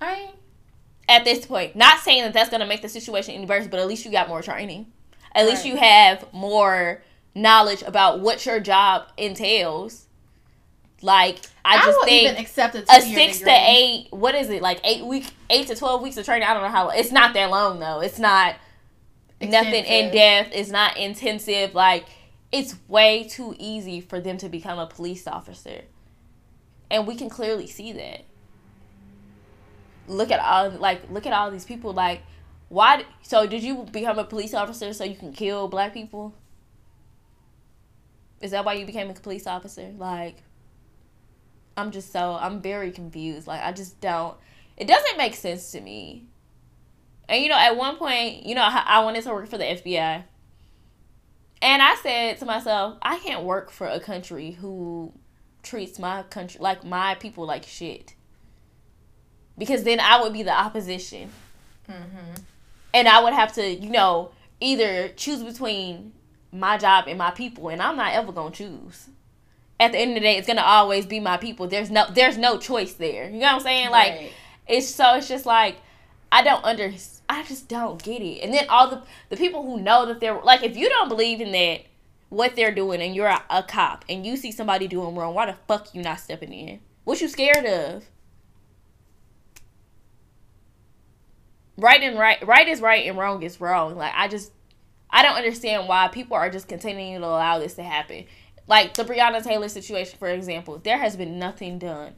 [0.00, 0.30] I
[1.10, 1.76] at this point.
[1.76, 4.28] Not saying that that's gonna make the situation any worse, but at least you got
[4.28, 4.86] more training.
[5.34, 7.02] At least you have more
[7.34, 10.06] knowledge about what your job entails.
[11.02, 12.46] Like I I, just will think a,
[13.02, 13.52] six degree.
[13.52, 14.08] to eight.
[14.10, 14.80] What is it like?
[14.84, 16.48] Eight week, eight to twelve weeks of training.
[16.48, 16.88] I don't know how.
[16.90, 18.00] It's not that long though.
[18.00, 18.56] It's not.
[19.40, 20.50] nothing in depth.
[20.54, 21.74] It's not intensive.
[21.74, 22.06] Like
[22.52, 25.82] it's way too easy for them to become a police officer,
[26.90, 28.24] and we can clearly see that.
[30.06, 31.92] Look at all like look at all these people.
[31.92, 32.22] Like,
[32.68, 33.04] why?
[33.22, 36.34] So did you become a police officer so you can kill black people?
[38.44, 39.90] Is that why you became a police officer?
[39.96, 40.42] Like,
[41.78, 43.46] I'm just so I'm very confused.
[43.46, 44.36] Like, I just don't.
[44.76, 46.26] It doesn't make sense to me.
[47.26, 50.24] And you know, at one point, you know, I wanted to work for the FBI.
[51.62, 55.14] And I said to myself, I can't work for a country who
[55.62, 58.14] treats my country like my people like shit.
[59.56, 61.30] Because then I would be the opposition.
[61.88, 62.42] Mm-hmm.
[62.92, 66.12] And I would have to, you know, either choose between
[66.54, 69.08] my job and my people, and I'm not ever gonna choose.
[69.80, 71.66] At the end of the day, it's gonna always be my people.
[71.66, 73.28] There's no, there's no choice there.
[73.28, 73.90] You know what I'm saying?
[73.90, 74.20] Right.
[74.20, 74.32] Like,
[74.66, 75.76] it's so it's just like
[76.32, 78.42] I don't understand I just don't get it.
[78.42, 81.40] And then all the the people who know that they're like, if you don't believe
[81.40, 81.82] in that
[82.28, 85.46] what they're doing, and you're a, a cop, and you see somebody doing wrong, why
[85.46, 86.80] the fuck you not stepping in?
[87.04, 88.04] What you scared of?
[91.76, 93.96] Right and right, right is right and wrong is wrong.
[93.96, 94.52] Like I just,
[95.14, 98.24] I don't understand why people are just continuing to allow this to happen.
[98.66, 102.14] Like the Breonna Taylor situation, for example, there has been nothing done.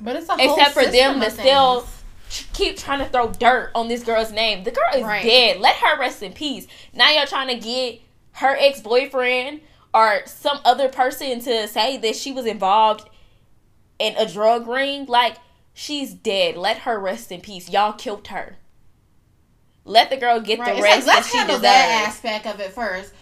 [0.00, 1.86] But it's a except for them to still
[2.52, 4.64] keep trying to throw dirt on this girl's name.
[4.64, 5.22] The girl is right.
[5.22, 5.60] dead.
[5.60, 6.66] Let her rest in peace.
[6.92, 8.00] Now y'all trying to get
[8.32, 9.60] her ex boyfriend
[9.94, 13.08] or some other person to say that she was involved
[14.00, 15.06] in a drug ring.
[15.06, 15.36] Like,
[15.72, 16.56] she's dead.
[16.56, 17.70] Let her rest in peace.
[17.70, 18.56] Y'all killed her.
[19.88, 20.76] Let the girl get right.
[20.76, 23.12] the rest like, let's that handle that aspect of it first.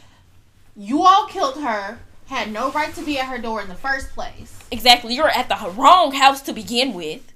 [0.77, 1.99] You all killed her.
[2.27, 4.59] Had no right to be at her door in the first place.
[4.73, 5.15] Exactly.
[5.15, 7.33] You're at the wrong house to begin with.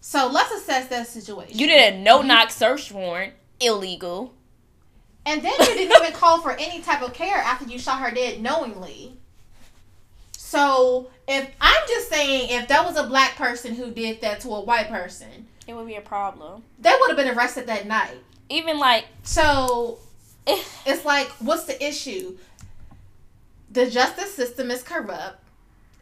[0.00, 1.56] So let's assess that situation.
[1.56, 4.34] You did a no knock search warrant, illegal.
[5.24, 8.10] And then you didn't even call for any type of care after you shot her
[8.10, 9.16] dead knowingly.
[10.32, 14.48] So if I'm just saying, if that was a black person who did that to
[14.48, 16.64] a white person, it would be a problem.
[16.80, 18.18] They would have been arrested that night.
[18.48, 19.98] Even like so,
[20.46, 22.36] it's like, what's the issue?
[23.70, 25.42] The justice system is corrupt.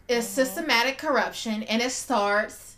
[0.08, 0.34] It's mm-hmm.
[0.34, 2.76] systematic corruption, and it starts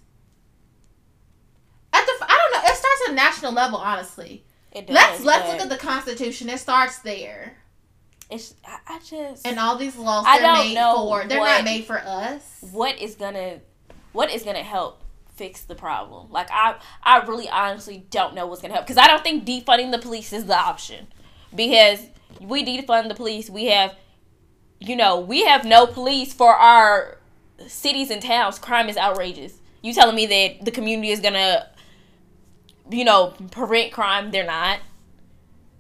[1.93, 2.69] at the I don't know.
[2.71, 4.45] It starts at national level, honestly.
[4.73, 6.49] It does, let's let's look at the Constitution.
[6.49, 7.57] It starts there.
[8.31, 11.57] It's I, I just and all these laws I don't made know for they're what,
[11.59, 12.43] not made for us.
[12.71, 13.61] What is gonna
[14.13, 15.02] what is gonna help
[15.35, 16.31] fix the problem?
[16.31, 19.91] Like I I really honestly don't know what's gonna help because I don't think defunding
[19.91, 21.07] the police is the option
[21.55, 22.01] because
[22.41, 23.95] we defund the police we have
[24.81, 27.19] you know we have no police for our
[27.67, 31.67] cities and towns crime is outrageous you telling me that the community is gonna
[32.91, 34.31] you know, prevent crime.
[34.31, 34.81] They're not.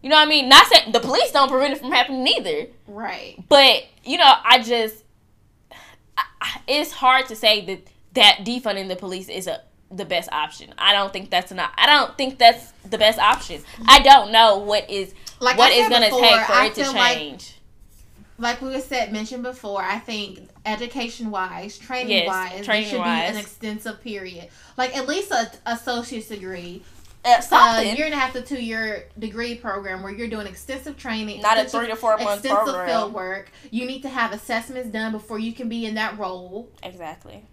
[0.02, 0.48] You know what I mean?
[0.48, 2.66] Not saying the police don't prevent it from happening either.
[2.86, 3.36] Right.
[3.48, 5.04] But you know, I just
[6.16, 10.72] I, it's hard to say that that defunding the police is a the best option.
[10.78, 11.72] I don't think that's not.
[11.76, 13.62] I don't think that's the best option.
[13.86, 16.84] I don't know what is like what is going to take for I it to
[16.84, 17.58] change.
[18.38, 22.98] Like, like we said mentioned before, I think education wise, training yes, wise, training should
[22.98, 23.30] wise.
[23.30, 26.82] be an extensive period, like at least a associate's degree
[27.24, 31.40] uh, year and a half to two year degree program where you're doing extensive training,
[31.40, 32.88] not a three to four month extensive program.
[32.88, 33.50] field work.
[33.70, 36.68] You need to have assessments done before you can be in that role.
[36.82, 37.44] Exactly.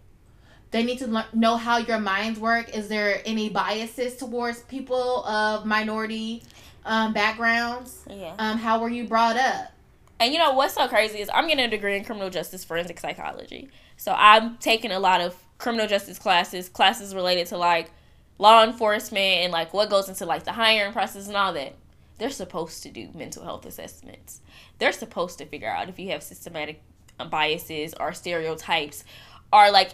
[0.72, 2.76] They need to learn, know how your minds work.
[2.76, 6.44] Is there any biases towards people of minority
[6.86, 8.06] um, backgrounds?
[8.10, 8.36] Yeah.
[8.38, 9.72] Um, how were you brought up?
[10.20, 13.00] And you know what's so crazy is I'm getting a degree in criminal justice forensic
[13.00, 13.70] psychology.
[13.98, 17.92] So I'm taking a lot of criminal justice classes, classes related to like
[18.40, 21.76] law enforcement and like what goes into like the hiring process and all that
[22.18, 24.40] they're supposed to do mental health assessments
[24.80, 26.82] they're supposed to figure out if you have systematic
[27.30, 29.04] biases or stereotypes
[29.52, 29.92] or like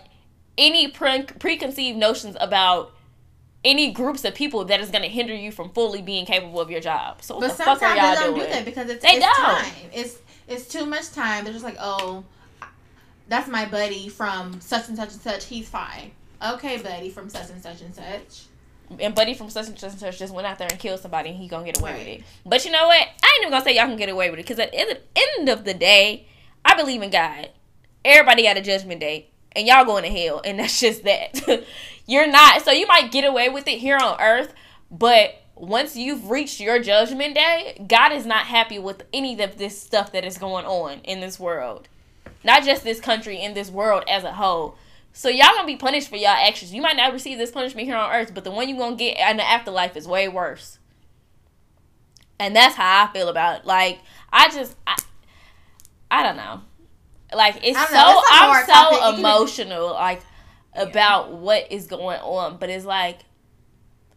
[0.58, 2.94] any pre- preconceived notions about
[3.64, 6.70] any groups of people that is going to hinder you from fully being capable of
[6.70, 7.22] your job.
[7.22, 8.48] So but sometimes they don't doing?
[8.48, 9.36] do that because it's, they it's don't.
[9.36, 9.74] time.
[9.92, 11.44] It's it's too much time.
[11.44, 12.24] They're just like, oh,
[13.28, 15.46] that's my buddy from such and such and such.
[15.46, 16.12] He's fine
[16.54, 18.46] okay, buddy from such and such and such.
[19.00, 21.30] And buddy from such and such and such just went out there and killed somebody
[21.30, 22.00] and he gonna get away right.
[22.00, 22.24] with it.
[22.46, 23.02] But you know what?
[23.02, 23.02] I
[23.36, 25.66] ain't even gonna say y'all can get away with it because at the end of
[25.66, 26.28] the day,
[26.64, 27.50] I believe in God.
[28.04, 31.64] Everybody got a judgment day, and y'all going to hell, and that's just that.
[32.08, 32.62] You're not.
[32.64, 34.54] So you might get away with it here on earth,
[34.92, 39.82] but once you've reached your judgment day, God is not happy with any of this
[39.82, 41.88] stuff that is going on in this world.
[42.44, 44.78] Not just this country, in this world as a whole.
[45.14, 46.74] So y'all gonna be punished for y'all actions.
[46.74, 49.18] You might not receive this punishment here on earth, but the one you gonna get
[49.18, 50.78] in the afterlife is way worse.
[52.38, 53.66] And that's how I feel about it.
[53.66, 54.00] Like
[54.32, 54.98] I just I,
[56.12, 56.62] I don't know.
[57.36, 59.00] Like it's so know, I'm hard topic.
[59.00, 60.22] so emotional like
[60.74, 63.20] about what is going on, but it's like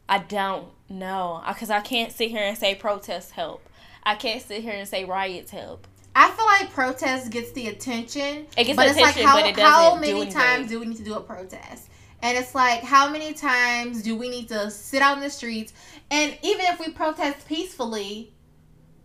[0.08, 3.62] I don't know because I can't sit here and say protests help.
[4.02, 5.86] I can't sit here and say riots help.
[6.14, 8.46] I feel like protest gets the attention.
[8.56, 10.32] It gets but the it's like attention, how, but it doesn't do many anything.
[10.40, 11.88] times do we need to do a protest?
[12.22, 15.72] And it's like how many times do we need to sit out in the streets?
[16.10, 18.32] And even if we protest peacefully,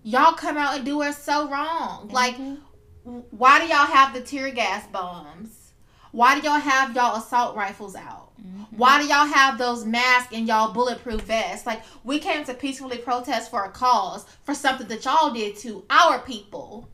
[0.03, 2.09] y'all come out and do us so wrong.
[2.11, 2.57] Like, Mhm.
[3.03, 5.71] Why do y'all have the tear gas bombs?
[6.11, 8.31] Why do y'all have y'all assault rifles out?
[8.39, 8.77] Mm-hmm.
[8.77, 11.65] Why do y'all have those masks and y'all bulletproof vests?
[11.65, 15.83] Like we came to peacefully protest for a cause for something that y'all did to
[15.89, 16.87] our people.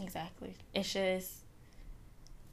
[0.00, 0.54] Exactly.
[0.74, 1.30] It's just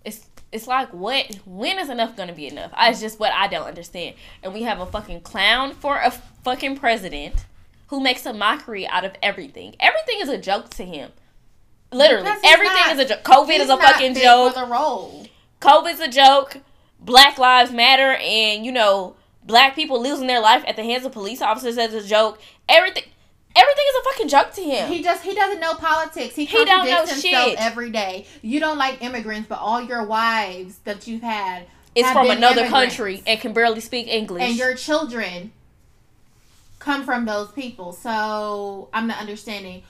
[0.03, 2.71] it's it's like what when is enough gonna be enough?
[2.73, 4.15] I- It's just what I don't understand.
[4.43, 6.11] And we have a fucking clown for a
[6.43, 7.45] fucking president
[7.87, 9.75] who makes a mockery out of everything.
[9.79, 11.11] Everything is a joke to him.
[11.91, 13.23] Literally, everything not- is a joke.
[13.23, 14.53] COVID is a fucking joke.
[14.53, 15.27] for the role.
[15.61, 16.57] COVID's a joke.
[17.01, 21.11] Black Lives Matter and you know black people losing their life at the hands of
[21.11, 22.39] police officers is a joke.
[22.67, 23.03] Everything,
[23.55, 24.91] everything is a fucking joke to him.
[24.91, 26.35] He just he doesn't know politics.
[26.35, 27.59] He He don't know himself shit.
[27.59, 28.27] every day.
[28.41, 32.95] You don't like immigrants, but all your wives that you've had is from another immigrants.
[32.95, 34.43] country and can barely speak English.
[34.43, 35.51] and your children
[36.79, 37.91] come from those people.
[37.93, 39.83] So I'm not understanding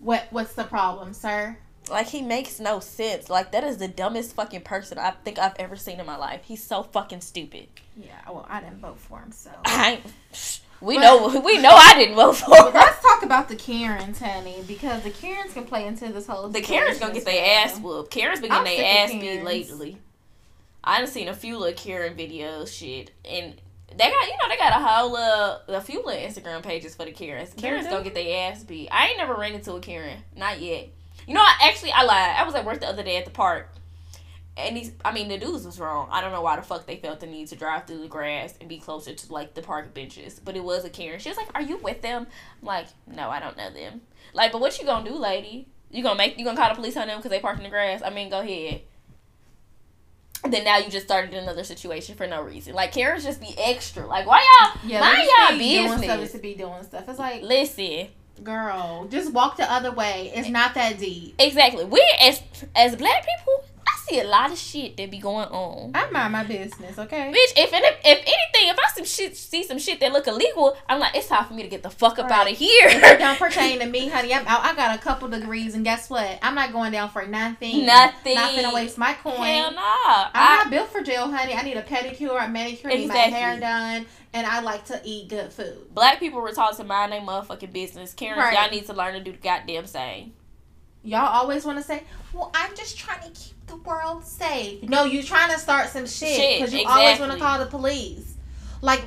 [0.00, 1.56] what what's the problem, sir.
[1.90, 3.28] Like he makes no sense.
[3.30, 6.42] Like that is the dumbest fucking person I think I've ever seen in my life.
[6.44, 7.68] He's so fucking stupid.
[7.96, 9.50] Yeah, well, I didn't vote for him, so.
[9.64, 10.00] I,
[10.80, 12.74] we But- know we know I didn't vote for him.
[12.74, 16.48] let's talk about the Karens, honey, because the Karens can play into this whole.
[16.48, 18.10] The Karen's gonna get their ass whooped.
[18.10, 19.98] Karen's been getting their ass beat lately.
[20.84, 23.60] I done seen a few little Karen videos, shit, and
[23.96, 27.04] they got you know they got a whole uh, a few little Instagram pages for
[27.04, 27.52] the Karens.
[27.54, 27.90] Karens do?
[27.90, 28.88] gonna get their ass beat.
[28.90, 30.88] I ain't never ran into a Karen, not yet.
[31.26, 32.36] You know, I actually I lied.
[32.36, 33.72] I was at work the other day at the park,
[34.56, 36.08] and these I mean the dudes was wrong.
[36.10, 38.54] I don't know why the fuck they felt the need to drive through the grass
[38.60, 41.18] and be closer to like the park benches, but it was a Karen.
[41.18, 42.26] She was like, "Are you with them?"
[42.60, 45.68] I'm like, "No, I don't know them." Like, but what you gonna do, lady?
[45.90, 47.70] You gonna make you gonna call the police on them because they parked in the
[47.70, 48.02] grass?
[48.04, 48.82] I mean, go ahead.
[50.48, 52.72] Then now you just started another situation for no reason.
[52.74, 54.06] Like Karens just be extra.
[54.06, 56.32] Like why y'all Yeah, mind y'all be doing stuff business?
[56.32, 57.04] to be doing stuff.
[57.08, 58.08] It's like, Listen,
[58.42, 60.32] girl, just walk the other way.
[60.34, 61.34] It's not that deep.
[61.38, 61.84] exactly.
[61.84, 62.40] We as
[62.74, 63.64] as black people,
[64.10, 65.92] see a lot of shit that be going on.
[65.94, 67.32] I mind my business, okay?
[67.32, 70.76] Bitch, if any, if anything, if I some shit see some shit that look illegal,
[70.88, 72.40] I'm like, it's time for me to get the fuck up Right.
[72.40, 72.88] out of If here.
[72.88, 74.34] it don't pertain to me, honey.
[74.34, 74.64] I'm out.
[74.64, 76.38] I got a couple degrees, and guess what?
[76.42, 77.86] I'm not going down for nothing.
[77.86, 78.34] Nothing.
[78.34, 79.36] Not gonna waste my coin.
[79.36, 79.80] Hell nah.
[79.82, 81.54] I'm I, not built for jail, honey.
[81.54, 85.00] I need a pedicure, a manicure, I need my hair done, and I like to
[85.04, 85.94] eat good food.
[85.94, 88.12] black people were taught to mind their motherfucking business.
[88.14, 88.54] Karens, Right.
[88.54, 90.32] y'all need to learn to do the goddamn same.
[91.02, 95.04] Y'all always want to say, "Well, I'm just trying to keep the world safe." No,
[95.04, 98.34] you trying to start some shit because you always want to call the police.
[98.82, 99.02] Like,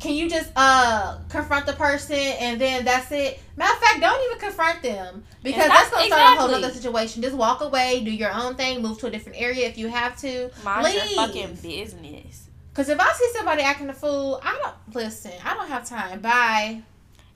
[0.00, 3.40] can you just uh confront the person and then that's it?
[3.56, 6.70] Matter of fact, don't even confront them because that's not- gonna start a whole other
[6.72, 7.20] situation.
[7.22, 10.16] Just walk away, do your own thing, move to a different area if you have
[10.20, 10.50] to.
[10.64, 10.94] Mind Leave.
[11.10, 12.44] your fucking business.
[12.72, 15.32] Because if I see somebody acting a fool, I don't listen.
[15.44, 16.20] I don't have time.
[16.20, 16.82] Bye.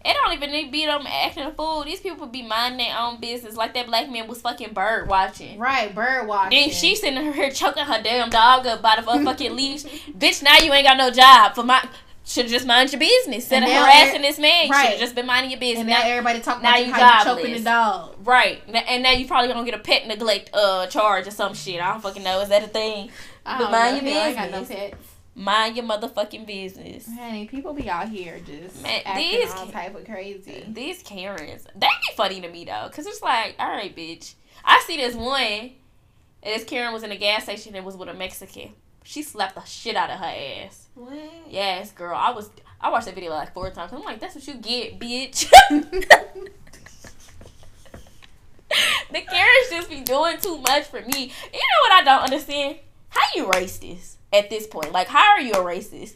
[0.04, 1.84] It don't even need to be them acting a fool.
[1.84, 5.58] These people be minding their own business like that black man was fucking bird watching.
[5.58, 6.58] Right, bird watching.
[6.58, 9.82] Then she sitting here choking her damn dog up by the fucking leash.
[10.18, 11.86] Bitch, now you ain't got no job for my.
[12.24, 13.38] Should just mind your business.
[13.50, 14.82] Instead of harassing this man, right.
[14.82, 15.80] should have just been minding your business.
[15.80, 18.14] and now Now- everybody talking now about you how you choking the dog.
[18.24, 18.62] right.
[18.88, 21.80] And now you probably gonna get a pet neglect uh charge or some shit.
[21.80, 22.40] I don't fucking know.
[22.40, 23.10] Is that a thing?
[23.44, 24.10] I But don't mind know.
[24.12, 24.78] your Hell, I got no business.
[24.90, 25.08] pets.
[25.35, 27.09] Mind your motherfucking business.
[27.09, 30.66] Honey, people be out here just Man, acting these all type of crazy.
[30.68, 34.35] These Karens, they be funny to me though, cause it's like, all right, bitch.
[34.62, 35.73] I see this one, and
[36.42, 38.75] this Karen was in a gas station and was with a Mexican.
[39.05, 40.27] She slapped the shit out of her
[40.64, 40.88] ass.
[40.95, 41.18] What?
[41.49, 42.14] Yes, girl.
[42.14, 42.51] I was.
[42.81, 43.92] I watched that video like four times.
[43.92, 45.49] I'm like, that's what you get, bitch.
[49.11, 51.33] the Karens just be doing too much for me.
[51.53, 52.76] You know what I don't understand?
[53.09, 54.93] How you racist at this point?
[54.93, 56.14] Like, how are you a racist?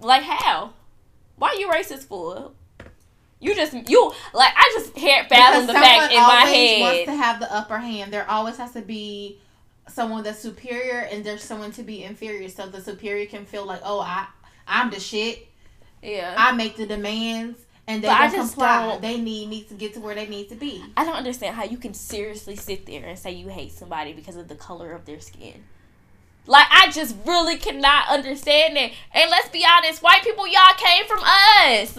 [0.00, 0.72] Like, how?
[1.36, 2.52] Why are you racist for?
[3.40, 6.80] You just you like I just can't fathom the fact in my head.
[6.80, 8.12] wants to have the upper hand.
[8.12, 9.38] There always has to be
[9.88, 12.48] someone that's superior, and there's someone to be inferior.
[12.48, 14.26] So the superior can feel like, oh, I,
[14.66, 15.46] I'm the shit.
[16.02, 16.34] yeah.
[16.36, 18.86] I make the demands, and they But don't just comply.
[18.88, 20.82] don't- They need need to get to where they need to be.
[20.96, 24.34] I don't understand how you can seriously sit there and say you hate somebody because
[24.34, 25.62] of the color of their skin.
[26.48, 28.92] Like I just really cannot understand it.
[29.12, 31.94] And let's be honest, white people, y'all came from us.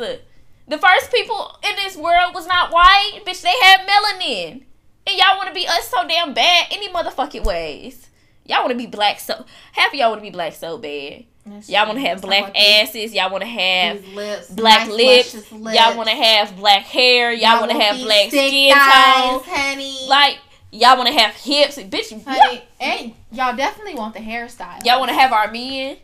[0.67, 3.41] The first people in this world was not white, bitch.
[3.41, 4.63] They had melanin,
[5.07, 8.09] and y'all want to be us so damn bad any motherfucking ways.
[8.45, 11.25] Y'all want to be black so half of y'all want to be black so bad.
[11.67, 13.13] Y'all want to have black asses.
[13.13, 15.51] Y'all want to have lips, black nice, lips.
[15.51, 17.31] luscious Y'all want to have black hair.
[17.33, 19.41] Y'all, want to have black skin tone.
[19.45, 20.07] honey.
[20.07, 20.37] Like
[20.71, 22.23] y'all want to have hips, bitch.
[22.23, 24.83] honey, and y'all definitely want the hairstyle.
[24.85, 25.97] Y'all want to have our men.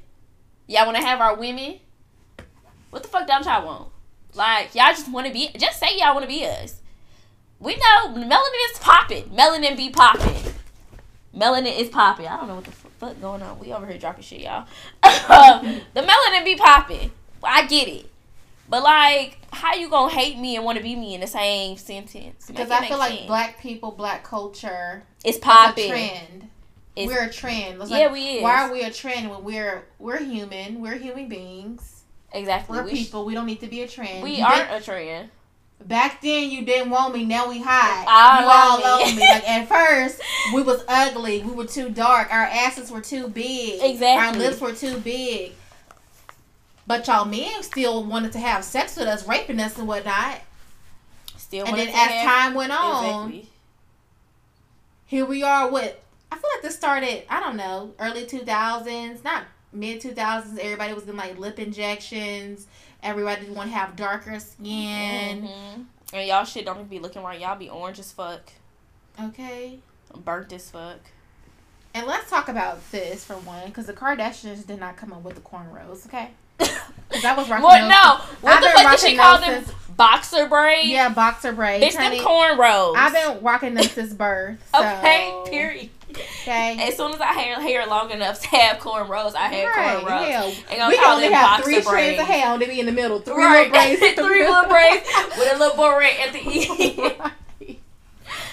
[0.67, 1.79] Y'all want to have our women.
[2.89, 3.89] What the fuck don't y'all want?
[4.33, 5.49] Like y'all just want to be.
[5.57, 6.81] Just say y'all want to be us.
[7.59, 9.23] We know melanin is popping.
[9.25, 10.53] Melanin be popping.
[11.35, 12.27] Melanin is popping.
[12.27, 13.59] I don't know what the fuck going on.
[13.59, 14.67] We over here dropping shit, y'all.
[15.03, 17.11] the melanin be popping.
[17.43, 18.09] I get it.
[18.67, 21.77] But like, how you gonna hate me and want to be me in the same
[21.77, 22.45] sentence?
[22.47, 23.27] because I feel like sense.
[23.27, 25.89] black people, black culture, it's popping.
[25.89, 26.49] trend.
[26.95, 27.81] It's- we're a trend.
[27.81, 28.43] It's Yeah, like, we is.
[28.43, 30.81] Why are we a trend when we're we're human?
[30.81, 32.03] We're human beings.
[32.31, 32.77] Exactly.
[32.77, 33.25] We're We, sh- people.
[33.25, 34.23] We don't need to be a trend.
[34.23, 35.29] we You aren't a trend.
[35.85, 37.25] Back then, you didn't want me.
[37.25, 38.05] Now we hot.
[38.07, 38.83] I you all me.
[38.83, 39.21] love me.
[39.29, 40.21] Like at first,
[40.53, 41.41] we was ugly.
[41.43, 42.33] We were too dark.
[42.33, 43.81] Our asses were too big.
[43.83, 44.41] Exactly.
[44.43, 45.51] Our lips were too big.
[46.87, 50.39] But y'all men still wanted to have sex with us, raping us and whatnot.
[51.37, 53.49] Still And then as have- time went on, Exactly.
[55.05, 55.69] here we are.
[55.69, 57.23] What I feel like this started.
[57.29, 60.59] I don't know, early two thousands, not mid two thousands.
[60.59, 62.67] Everybody was doing like lip injections.
[63.03, 65.43] Everybody want to have darker skin.
[65.47, 65.85] Mhm.
[66.13, 67.39] And y'all shit don't be looking right.
[67.39, 68.41] Y'all be orange as fuck,
[69.21, 69.79] Okay.
[70.15, 70.99] burnt as fuck.
[71.93, 75.35] And let's talk about this for one, because the Kardashians did not come up with
[75.35, 76.31] the cornrows, okay?
[76.59, 77.79] I was rocking What?
[77.81, 78.19] those- No.
[78.41, 79.63] What I've the fuck did she call them?
[79.65, 80.89] since- Boxer braids.
[80.89, 81.85] Yeah, boxer braids.
[81.85, 82.95] Bitch, them cornrows.
[82.97, 84.57] I've been rocking them since birth.
[84.75, 85.33] So, Okay.
[85.49, 85.89] Period.
[86.11, 86.77] Okay.
[86.89, 90.29] As soon as I hair hair long enough to have cornrows, I have Right, cornrows.
[90.31, 90.45] hell.
[90.47, 92.19] Ain't gonna We call only them have three strands braids.
[92.21, 93.19] of hair, and they be in the middle.
[93.19, 93.71] Three right.
[93.71, 94.15] little braids.
[94.15, 97.77] Three little braids with a little beret at the end.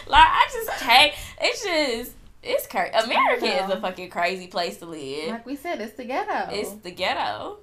[0.07, 1.13] like I just can't.
[1.41, 2.13] It's just
[2.45, 2.93] it's crazy.
[3.05, 5.29] America is a fucking crazy place to live.
[5.31, 6.53] like we said, it's the ghetto.
[6.53, 7.59] It's the ghetto,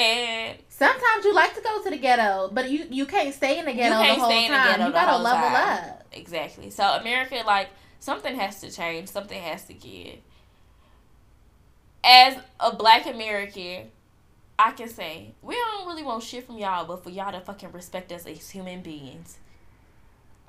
[0.00, 3.66] and Sometimes you like to go to the ghetto, but you you can't stay in
[3.66, 4.68] the ghetto can't the whole stay in the time.
[4.68, 5.90] ghetto you gotta level time.
[5.90, 6.06] up.
[6.12, 6.70] exactly.
[6.70, 9.10] So America, like something has to change.
[9.10, 10.20] Something has to give.
[12.02, 13.90] As a Black American,
[14.58, 17.72] I can say we don't really want shit from y'all, but for y'all to fucking
[17.72, 19.36] respect us as human beings.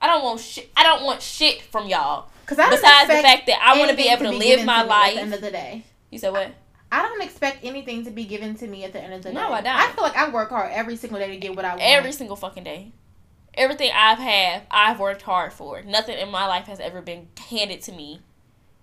[0.02, 0.72] I don't want shit.
[0.78, 2.30] I don't want shit from y'all.
[2.46, 5.10] Because I Besides the fact that I want to be able to live my life.
[5.10, 5.84] At the end of the day.
[6.10, 6.48] You said what?
[6.48, 6.54] I
[7.02, 9.36] don't expect anything to be given to me at the end of the day.
[9.36, 9.74] No, I don't.
[9.76, 11.82] I feel like I work hard every single day to get what I want.
[11.84, 12.92] Every single fucking day.
[13.54, 15.82] Everything I've had, I've worked hard for.
[15.84, 18.22] Nothing in my life has ever been handed to me.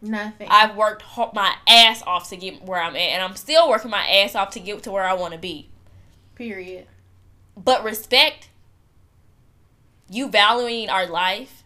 [0.00, 0.46] nothing.
[0.50, 1.02] I've worked
[1.34, 4.50] my ass off to get where I'm at, and I'm still working my ass off
[4.50, 5.68] to get to where I want to be.
[6.34, 6.86] Period.
[7.56, 8.48] But respect,
[10.10, 11.64] you valuing our life,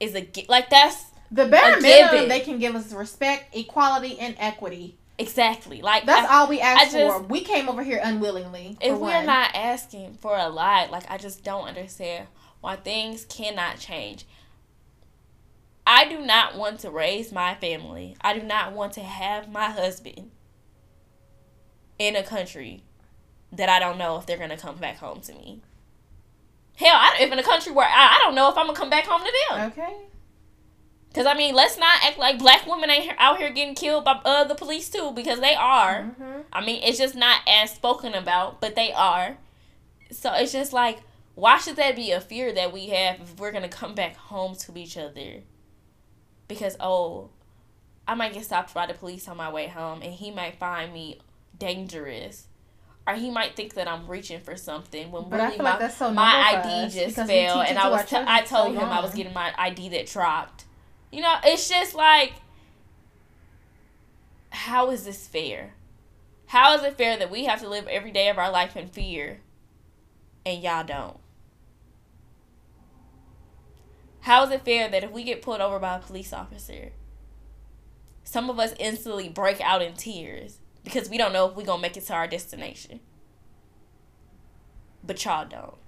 [0.00, 2.28] is a like that's The bare minimum given.
[2.28, 4.96] they can give us respect, equality, and equity.
[5.18, 7.22] Exactly like That's I- all we asked just- for.
[7.22, 8.76] We came over here unwillingly.
[8.80, 9.26] if we're one.
[9.26, 12.26] not asking for a lot, like I just don't understand
[12.60, 14.26] why things cannot change.
[15.86, 18.16] I do not want to raise my family.
[18.22, 20.30] I do not want to have my husband
[21.98, 22.82] in a country
[23.52, 25.60] that I don't know if they're gonna come back home to me.
[26.76, 28.90] Hell, I, if in a country where I, I don't know if I'm gonna come
[28.90, 29.70] back home to them.
[29.72, 29.94] Okay.
[31.14, 34.20] Cause I mean, let's not act like black women ain't out here getting killed by
[34.24, 36.02] uh, the police too, because they are.
[36.02, 39.38] hmm I mean, it's just not as spoken about, but they are.
[40.10, 41.00] So it's just like,
[41.34, 44.56] why should that be a fear that we have if we're gonna come back home
[44.56, 45.42] to each other?
[46.48, 47.30] Because oh,
[48.06, 50.92] I might get stopped by the police on my way home, and he might find
[50.92, 51.20] me
[51.56, 52.48] dangerous,
[53.06, 55.70] or he might think that I'm reaching for something when But I really feel my
[55.70, 58.56] like that's so my ID us just because fell, and I was t- I so
[58.56, 60.63] told him I was getting my ID that dropped.
[61.14, 62.32] You know, it's just like,
[64.50, 65.74] how is this fair?
[66.46, 68.88] How is it fair that we have to live every day of our life in
[68.88, 69.38] fear,
[70.44, 71.18] and y'all don't?
[74.22, 76.90] How is it fair that if we get pulled over by a police officer,
[78.24, 81.80] some of us instantly break out in tears because we don't know if we're gonna
[81.80, 82.98] make it to our destination?
[85.04, 85.83] But y'all don't.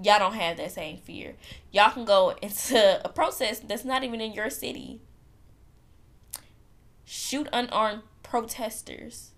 [0.00, 1.34] Y'all don't have that same fear.
[1.70, 5.00] Y'all can go into a process that's not even in your city.
[7.04, 9.32] Shoot unarmed protesters.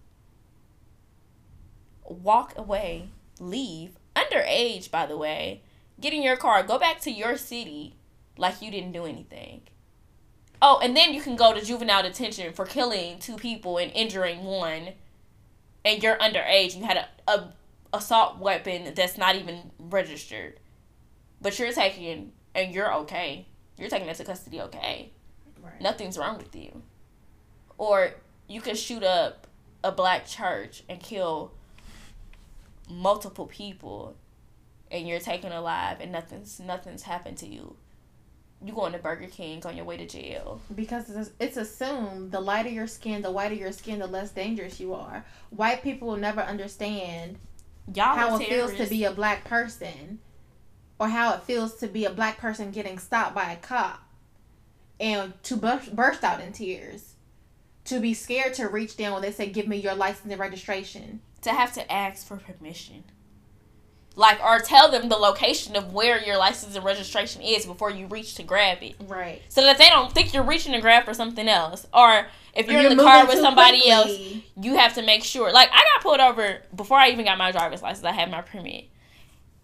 [2.04, 3.08] Walk away.
[3.40, 3.98] Leave.
[4.14, 5.62] Underage, by the way.
[6.00, 6.62] Get in your car.
[6.62, 7.94] Go back to your city
[8.36, 9.62] like you didn't do anything.
[10.62, 14.44] Oh, and then you can go to juvenile detention for killing two people and injuring
[14.44, 14.90] one.
[15.84, 16.76] And you're underage.
[16.76, 17.52] You had a, a
[17.94, 20.60] assault weapon that's not even registered,
[21.40, 23.46] but you're taking and you're okay.
[23.78, 25.10] You're taking into custody, okay.
[25.62, 25.80] Right.
[25.80, 26.82] Nothing's wrong with you.
[27.78, 28.14] Or
[28.48, 29.46] you can shoot up
[29.82, 31.52] a black church and kill
[32.88, 34.16] multiple people
[34.90, 37.76] and you're taken alive and nothing's nothing's happened to you.
[38.64, 40.60] You going to Burger King on your way to jail.
[40.74, 44.80] Because it's, it's assumed the lighter your skin, the whiter your skin, the less dangerous
[44.80, 45.24] you are.
[45.50, 47.38] White people will never understand
[47.92, 50.18] Y'all how it feels to be a black person
[50.98, 54.00] or how it feels to be a black person getting stopped by a cop
[54.98, 57.14] and to burst, burst out in tears.
[57.86, 61.20] To be scared to reach down when they say give me your license and registration.
[61.42, 63.04] To have to ask for permission.
[64.16, 68.06] Like or tell them the location of where your license and registration is before you
[68.06, 68.94] reach to grab it.
[69.08, 71.86] right So that they don't think you're reaching to grab for something else.
[71.92, 74.16] Or if you're, You're in the car with somebody else,
[74.60, 75.52] you have to make sure.
[75.52, 78.04] Like I got pulled over before I even got my driver's license.
[78.04, 78.84] I had my permit,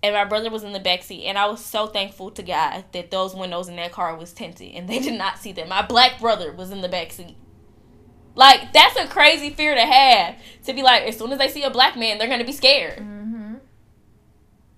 [0.03, 2.85] and my brother was in the back seat, and I was so thankful to God
[2.93, 5.69] that those windows in that car was tinted, and they did not see that.
[5.69, 7.37] My black brother was in the back seat.
[8.35, 10.37] Like that's a crazy fear to have.
[10.65, 12.99] To be like, as soon as they see a black man, they're gonna be scared.
[12.99, 13.20] mm-hmm.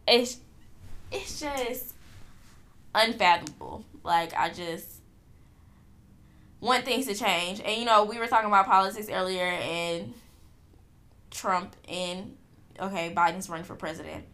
[0.07, 0.39] It's
[1.11, 1.95] it's just
[2.95, 3.85] unfathomable.
[4.03, 4.87] Like I just
[6.61, 7.61] want things to change.
[7.61, 10.15] And you know, we were talking about politics earlier and
[11.31, 12.37] Trump and
[12.81, 14.25] okay, Biden's running for president.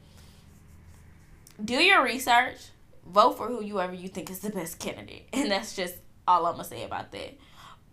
[1.62, 2.59] Do your research.
[3.07, 5.29] Vote for whoever you think is the best candidate.
[5.33, 5.95] And that's just
[6.27, 7.39] all I'm gonna say about that.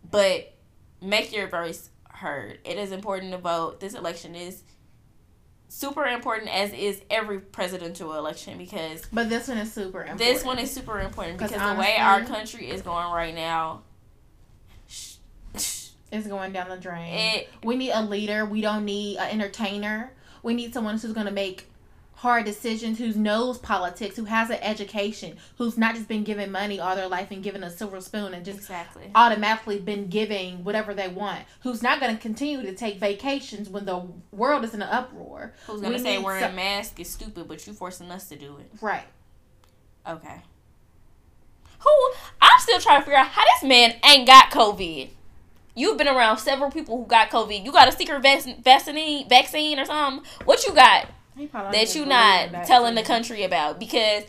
[0.10, 0.54] But
[1.02, 2.60] make your voice heard.
[2.64, 3.80] It is important to vote.
[3.80, 4.64] This election is
[5.68, 10.20] super important as is every presidential election because but this one is super important.
[10.20, 13.82] this one is super important because the way our country is going right now
[16.16, 17.14] it's going down the drain.
[17.14, 18.46] It we need a leader.
[18.46, 20.12] We don't need an entertainer.
[20.44, 21.68] We need someone who's going to make
[22.26, 26.80] hard decisions who knows politics who has an education who's not just been given money
[26.80, 30.96] all their life and given a silver spoon and just exactly automatically been giving whatever
[30.96, 34.02] they want who's not going to continue to take vacations when the
[34.32, 37.48] world is in an uproar who's gonna we say wearing some- a mask is stupid
[37.48, 39.06] but you forcing us to do it right
[40.08, 40.42] okay
[41.80, 42.12] who
[42.42, 45.10] i'm still trying to figure out how this man ain't got covid
[45.78, 47.66] You've been around several people who got COVID.
[47.66, 50.26] You got a secret vac- vaccine, vaccine or something.
[50.46, 51.10] What you got?
[51.36, 54.24] He probably don't that you believe in not telling the country about because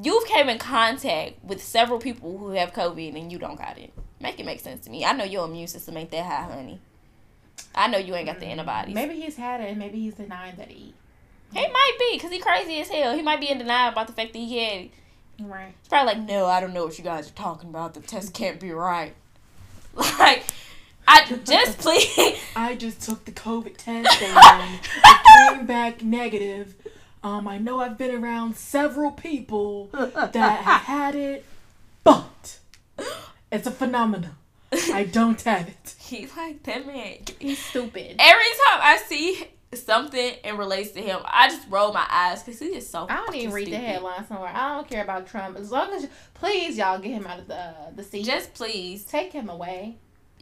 [0.00, 3.92] you've came in contact with several people who have COVID and you don't got it.
[4.20, 5.04] Make it make sense to me.
[5.04, 6.80] I know your immune system ain't that high, honey.
[7.74, 8.94] I know you ain't got the mm, antibodies.
[8.94, 10.94] maybe he's had it and maybe he's denying that he
[11.52, 13.14] He might be because he crazy as hell.
[13.14, 14.90] He might be in denial about the fact that he had it.
[15.40, 17.94] right He's probably like, no, I don't know what you guys are talking about.
[17.94, 19.14] The test can't be right.
[19.94, 20.44] Like,
[21.14, 22.38] I just please.
[22.56, 26.74] I just took the COVID test and it came back negative.
[27.22, 31.44] Um, I know I've been around several people that have had it,
[32.02, 32.58] but
[33.50, 34.36] it's a phenomenon.
[34.72, 35.94] I don't have it.
[36.00, 37.18] he like that man.
[37.38, 42.06] he's stupid Every time I see something and relates to him, I just roll my
[42.08, 43.06] eyes because he is so.
[43.10, 43.86] I don't even read the stupid.
[43.86, 44.50] headlines somewhere.
[44.54, 45.58] I don't care about Trump.
[45.58, 48.24] As long as, you, please, y'all get him out of the the seat.
[48.24, 49.98] Just please take him away.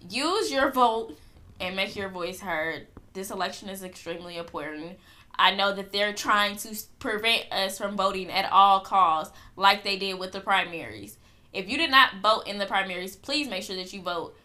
[0.08, 1.16] Use your vote
[1.60, 2.86] and make your voice heard.
[3.12, 4.98] This election is extremely important.
[5.34, 9.96] I know that they're trying to prevent us from voting at all costs, like they
[9.96, 11.16] did with the primaries.
[11.52, 14.36] If you did not vote in the primaries, please make sure that you vote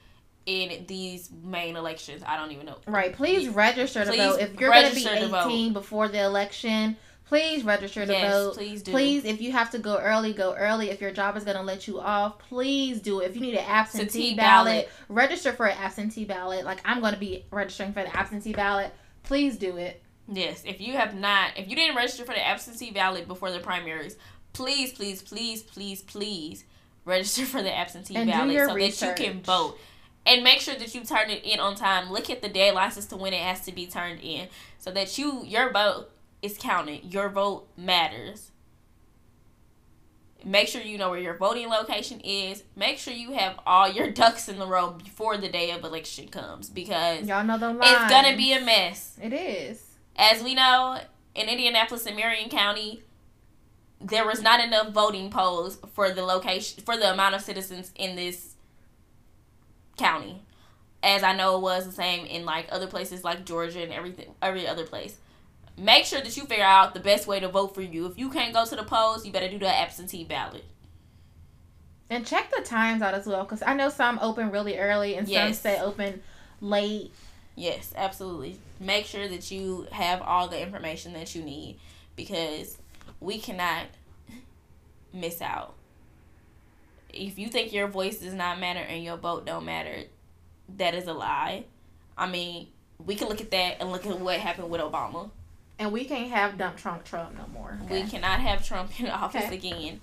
[0.45, 2.24] in these main elections.
[2.26, 2.78] I don't even know.
[2.88, 3.14] Right.
[3.14, 4.39] Please register to Please vote.
[4.39, 5.47] If you're going to be register to vote.
[5.47, 6.97] 18 before the election,
[7.28, 8.55] please register to Yes, vote.
[8.55, 8.91] please do.
[8.91, 10.89] Please, if you have to go early, go early.
[10.89, 13.30] If your job is going to let you off, please do it.
[13.30, 14.89] If you need an absentee ballot, ballot.
[15.09, 16.65] register for an absentee ballot.
[16.65, 18.93] Like I'm going to be registering for the absentee ballot.
[19.23, 20.01] Please do it.
[20.28, 23.59] Yes, if you have not, if you didn't register for the absentee ballot before the
[23.59, 24.17] primaries,
[24.53, 26.63] please, please, please, please, please
[27.05, 29.78] register for the absentee And ballot so that you can vote.
[30.28, 32.11] And make sure that you turn it in on time.
[32.11, 34.47] Look at the deadlines as to when it has to be turned in
[34.80, 36.09] so that you your vote
[36.42, 37.14] is counted.
[37.14, 38.52] Your vote matters.
[40.44, 42.64] Make sure you know where your voting location is.
[42.76, 46.28] Make sure you have all your ducks in the row before the day of election
[46.28, 47.80] comes because Y'all know the lines.
[47.84, 49.84] it's gonna be a mess It is.
[50.16, 51.00] as we know,
[51.34, 53.02] in Indianapolis and Marion County,
[54.00, 58.16] there was not enough voting polls for the location for the amount of citizens in
[58.16, 58.54] this
[59.98, 60.44] county.
[61.02, 64.36] As I know it was the same in like other places like Georgia and everything
[64.44, 65.18] every other place.
[65.78, 68.05] Make sure that you figure out the best way to vote for you.
[68.05, 70.63] If you can't go to the polls, you better do the absentee ballot.
[72.09, 75.28] And check the times out as well, because I know some open really early and
[75.28, 75.59] some Yes.
[75.59, 76.21] stay open
[76.61, 77.11] late.
[77.55, 78.59] Yes, absolutely.
[78.80, 81.80] Make sure that you have all the information that you need
[82.15, 82.78] because
[83.19, 83.88] we cannot
[85.11, 85.73] miss out.
[87.11, 90.03] If you think your voice does not matter and your vote don't matter,
[90.78, 91.65] that is a lie.
[92.17, 92.67] I mean,
[93.03, 95.32] we can look at that and look at what happened with Obama.
[95.78, 97.78] And we can't have dump Trump Trump no more.
[97.89, 99.55] We cannot have Trump in office Okay.
[99.55, 100.01] again.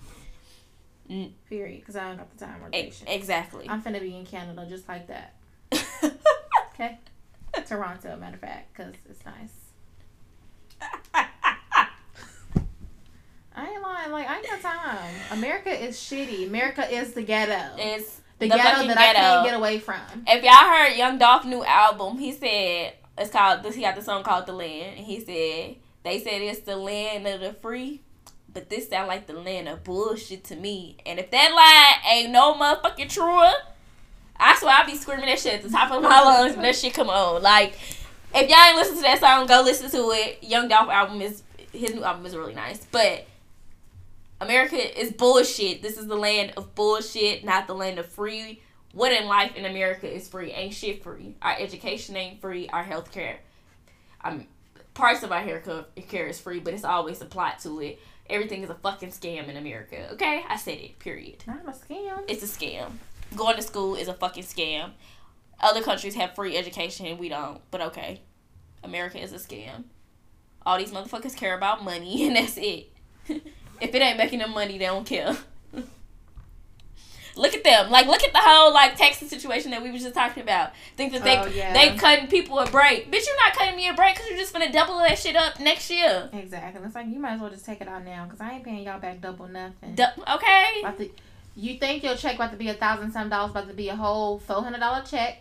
[1.49, 1.81] Period.
[1.81, 3.05] Because I don't got the time or E- patience.
[3.09, 3.67] exactly.
[3.69, 5.35] I'm finna be in Canada just like that.
[6.75, 6.99] Okay?
[7.67, 9.51] Toronto, matter of fact, because it's nice.
[13.55, 14.11] I ain't lying.
[14.11, 15.11] Like, I ain't got time.
[15.33, 16.47] America is shitty.
[16.49, 17.75] America is the ghetto.
[17.79, 20.01] it's the, the ghetto that I can't get away from.
[20.27, 23.75] If y'all heard Young Dolph new album, he said it's called this.
[23.75, 27.27] He got the song called "The Land," and he said they said it's the land
[27.27, 28.01] of the free,
[28.53, 30.97] but this sound like the land of bullshit to me.
[31.07, 31.53] And if that
[32.05, 33.45] line ain't no motherfucking true,
[34.37, 36.77] I swear I be screaming that shit at the top of my lungs when that
[36.77, 37.43] shit come on.
[37.43, 37.75] Like
[38.35, 40.43] if y'all ain't listen to that song, go listen to it.
[40.43, 41.43] Young Dolph album is
[41.73, 43.27] his new album is really nice, but.
[44.41, 45.83] America is bullshit.
[45.83, 48.61] This is the land of bullshit, not the land of free
[48.93, 50.53] what in life in America is free?
[50.53, 51.35] Ain't shit free.
[51.43, 52.69] Our education ain't free.
[52.69, 53.39] Our health care,
[54.23, 54.47] um,
[54.95, 55.63] parts of our hair
[56.09, 57.99] care is free, but it's always a plot to it.
[58.29, 60.11] Everything is a fucking scam in America.
[60.13, 60.99] Okay, I said it.
[60.99, 61.43] Period.
[61.47, 62.23] Not a scam.
[62.29, 62.93] It's a scam.
[63.35, 64.91] Going to school is a fucking scam.
[65.61, 67.61] Other countries have free education and we don't.
[67.71, 68.21] But okay,
[68.85, 69.85] America is a scam.
[70.65, 72.93] All these motherfuckers care about money and that's it.
[73.29, 73.43] if
[73.81, 75.37] it ain't making them money, they don't care.
[77.37, 77.91] Look at them.
[77.91, 80.71] Like look at the whole like Texas situation that we was just talking about.
[80.97, 81.73] Think that they Oh, yeah.
[81.73, 83.11] they cutting people a break.
[83.11, 85.59] Bitch, you're not cutting me a break because you're just gonna double that shit up
[85.61, 86.29] next year.
[86.33, 86.83] Exactly.
[86.85, 88.85] It's like you might as well just take it out now because I ain't paying
[88.85, 89.95] y'all back double nothing.
[89.95, 90.83] Du- okay.
[90.99, 91.11] To,
[91.57, 93.97] you think your check about to be a thousand some dollars, about to be a
[93.97, 95.39] whole four hundred dollar check?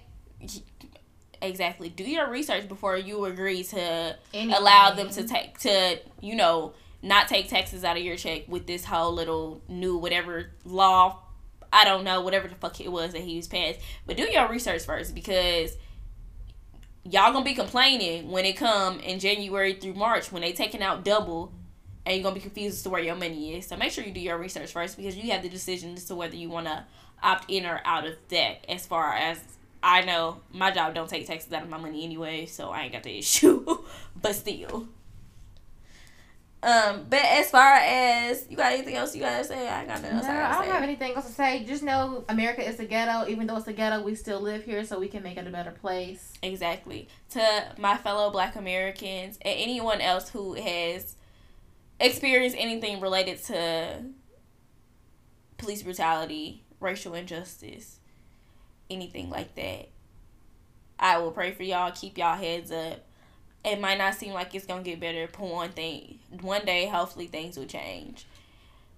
[1.41, 1.89] Exactly.
[1.89, 4.51] Do your research before you agree to Anything.
[4.53, 8.67] allow them to take to you know not take taxes out of your check with
[8.67, 11.17] this whole little new whatever law
[11.71, 14.47] i don't know whatever the fuck it was that he was passed but do your
[14.49, 15.77] research first because
[17.03, 21.03] y'all gonna be complaining when it come in january through march when they taking out
[21.03, 21.51] double
[22.05, 24.11] and you're gonna be confused as to where your money is so make sure you
[24.11, 26.83] do your research first because you have the decision as to whether you want to
[27.23, 29.39] opt in or out of that as far as
[29.83, 32.93] I know my job don't take taxes out of my money anyway, so I ain't
[32.93, 33.65] got the issue.
[34.21, 34.87] but still.
[36.63, 39.67] Um, but as far as you got anything else you gotta say?
[39.67, 40.69] I got nothing No, else I I don't say.
[40.69, 41.63] have anything else to say.
[41.65, 43.27] Just know America is a ghetto.
[43.29, 45.49] Even though it's a ghetto, we still live here, so we can make it a
[45.49, 46.33] better place.
[46.43, 47.07] Exactly.
[47.31, 51.15] To my fellow black Americans and anyone else who has
[51.99, 54.03] experienced anything related to
[55.57, 57.99] police brutality, racial injustice,
[58.89, 59.89] anything like that,
[60.99, 61.91] I will pray for y'all.
[61.91, 63.03] Keep y'all heads up.
[63.63, 67.27] It might not seem like it's gonna get better, but one thing, one day, hopefully
[67.27, 68.25] things will change.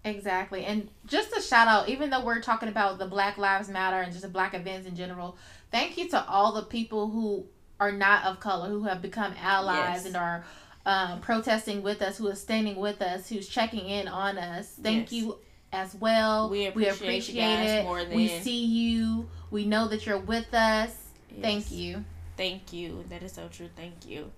[0.05, 0.66] Exactly.
[0.66, 4.11] And just a shout out, even though we're talking about the Black Lives Matter and
[4.11, 5.38] just the black events in general,
[5.72, 7.45] thank you to all the people who
[7.80, 10.05] are not of color, who have become allies Yes.
[10.07, 10.45] and are
[10.86, 14.68] um, protesting with us, who is standing with us, who's checking in on us.
[14.82, 15.22] Thank Yes.
[15.22, 15.38] you
[15.72, 16.49] as well.
[16.49, 17.84] We appreciate you guys it.
[17.84, 19.30] more we see you.
[19.51, 20.93] We know that you're with us.
[21.41, 22.03] Thank you.
[22.36, 23.03] Thank you.
[23.09, 23.70] That is so true.
[23.76, 24.32] Thank you.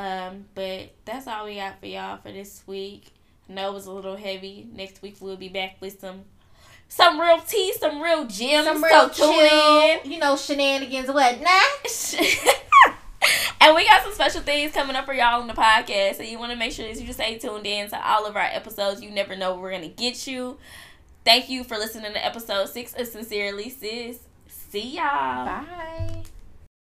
[0.00, 3.08] Um, but that's all we got for y'all for this week.
[3.50, 4.66] I know it was a little heavy.
[4.72, 6.22] Next week we'll be back with some
[6.88, 8.66] some real tea, some real gems.
[8.66, 12.14] Some real tune chill, you know, shenanigans whatnot.
[13.60, 16.14] and we got some special things coming up for y'all on the podcast.
[16.14, 18.36] So you want to make sure that you just stay tuned in to all of
[18.36, 19.02] our episodes.
[19.02, 20.56] You never know where we're gonna get you.
[21.26, 24.18] Thank you for listening to episode six of Sincerely Sis.
[24.48, 25.44] See y'all.
[25.44, 26.22] Bye.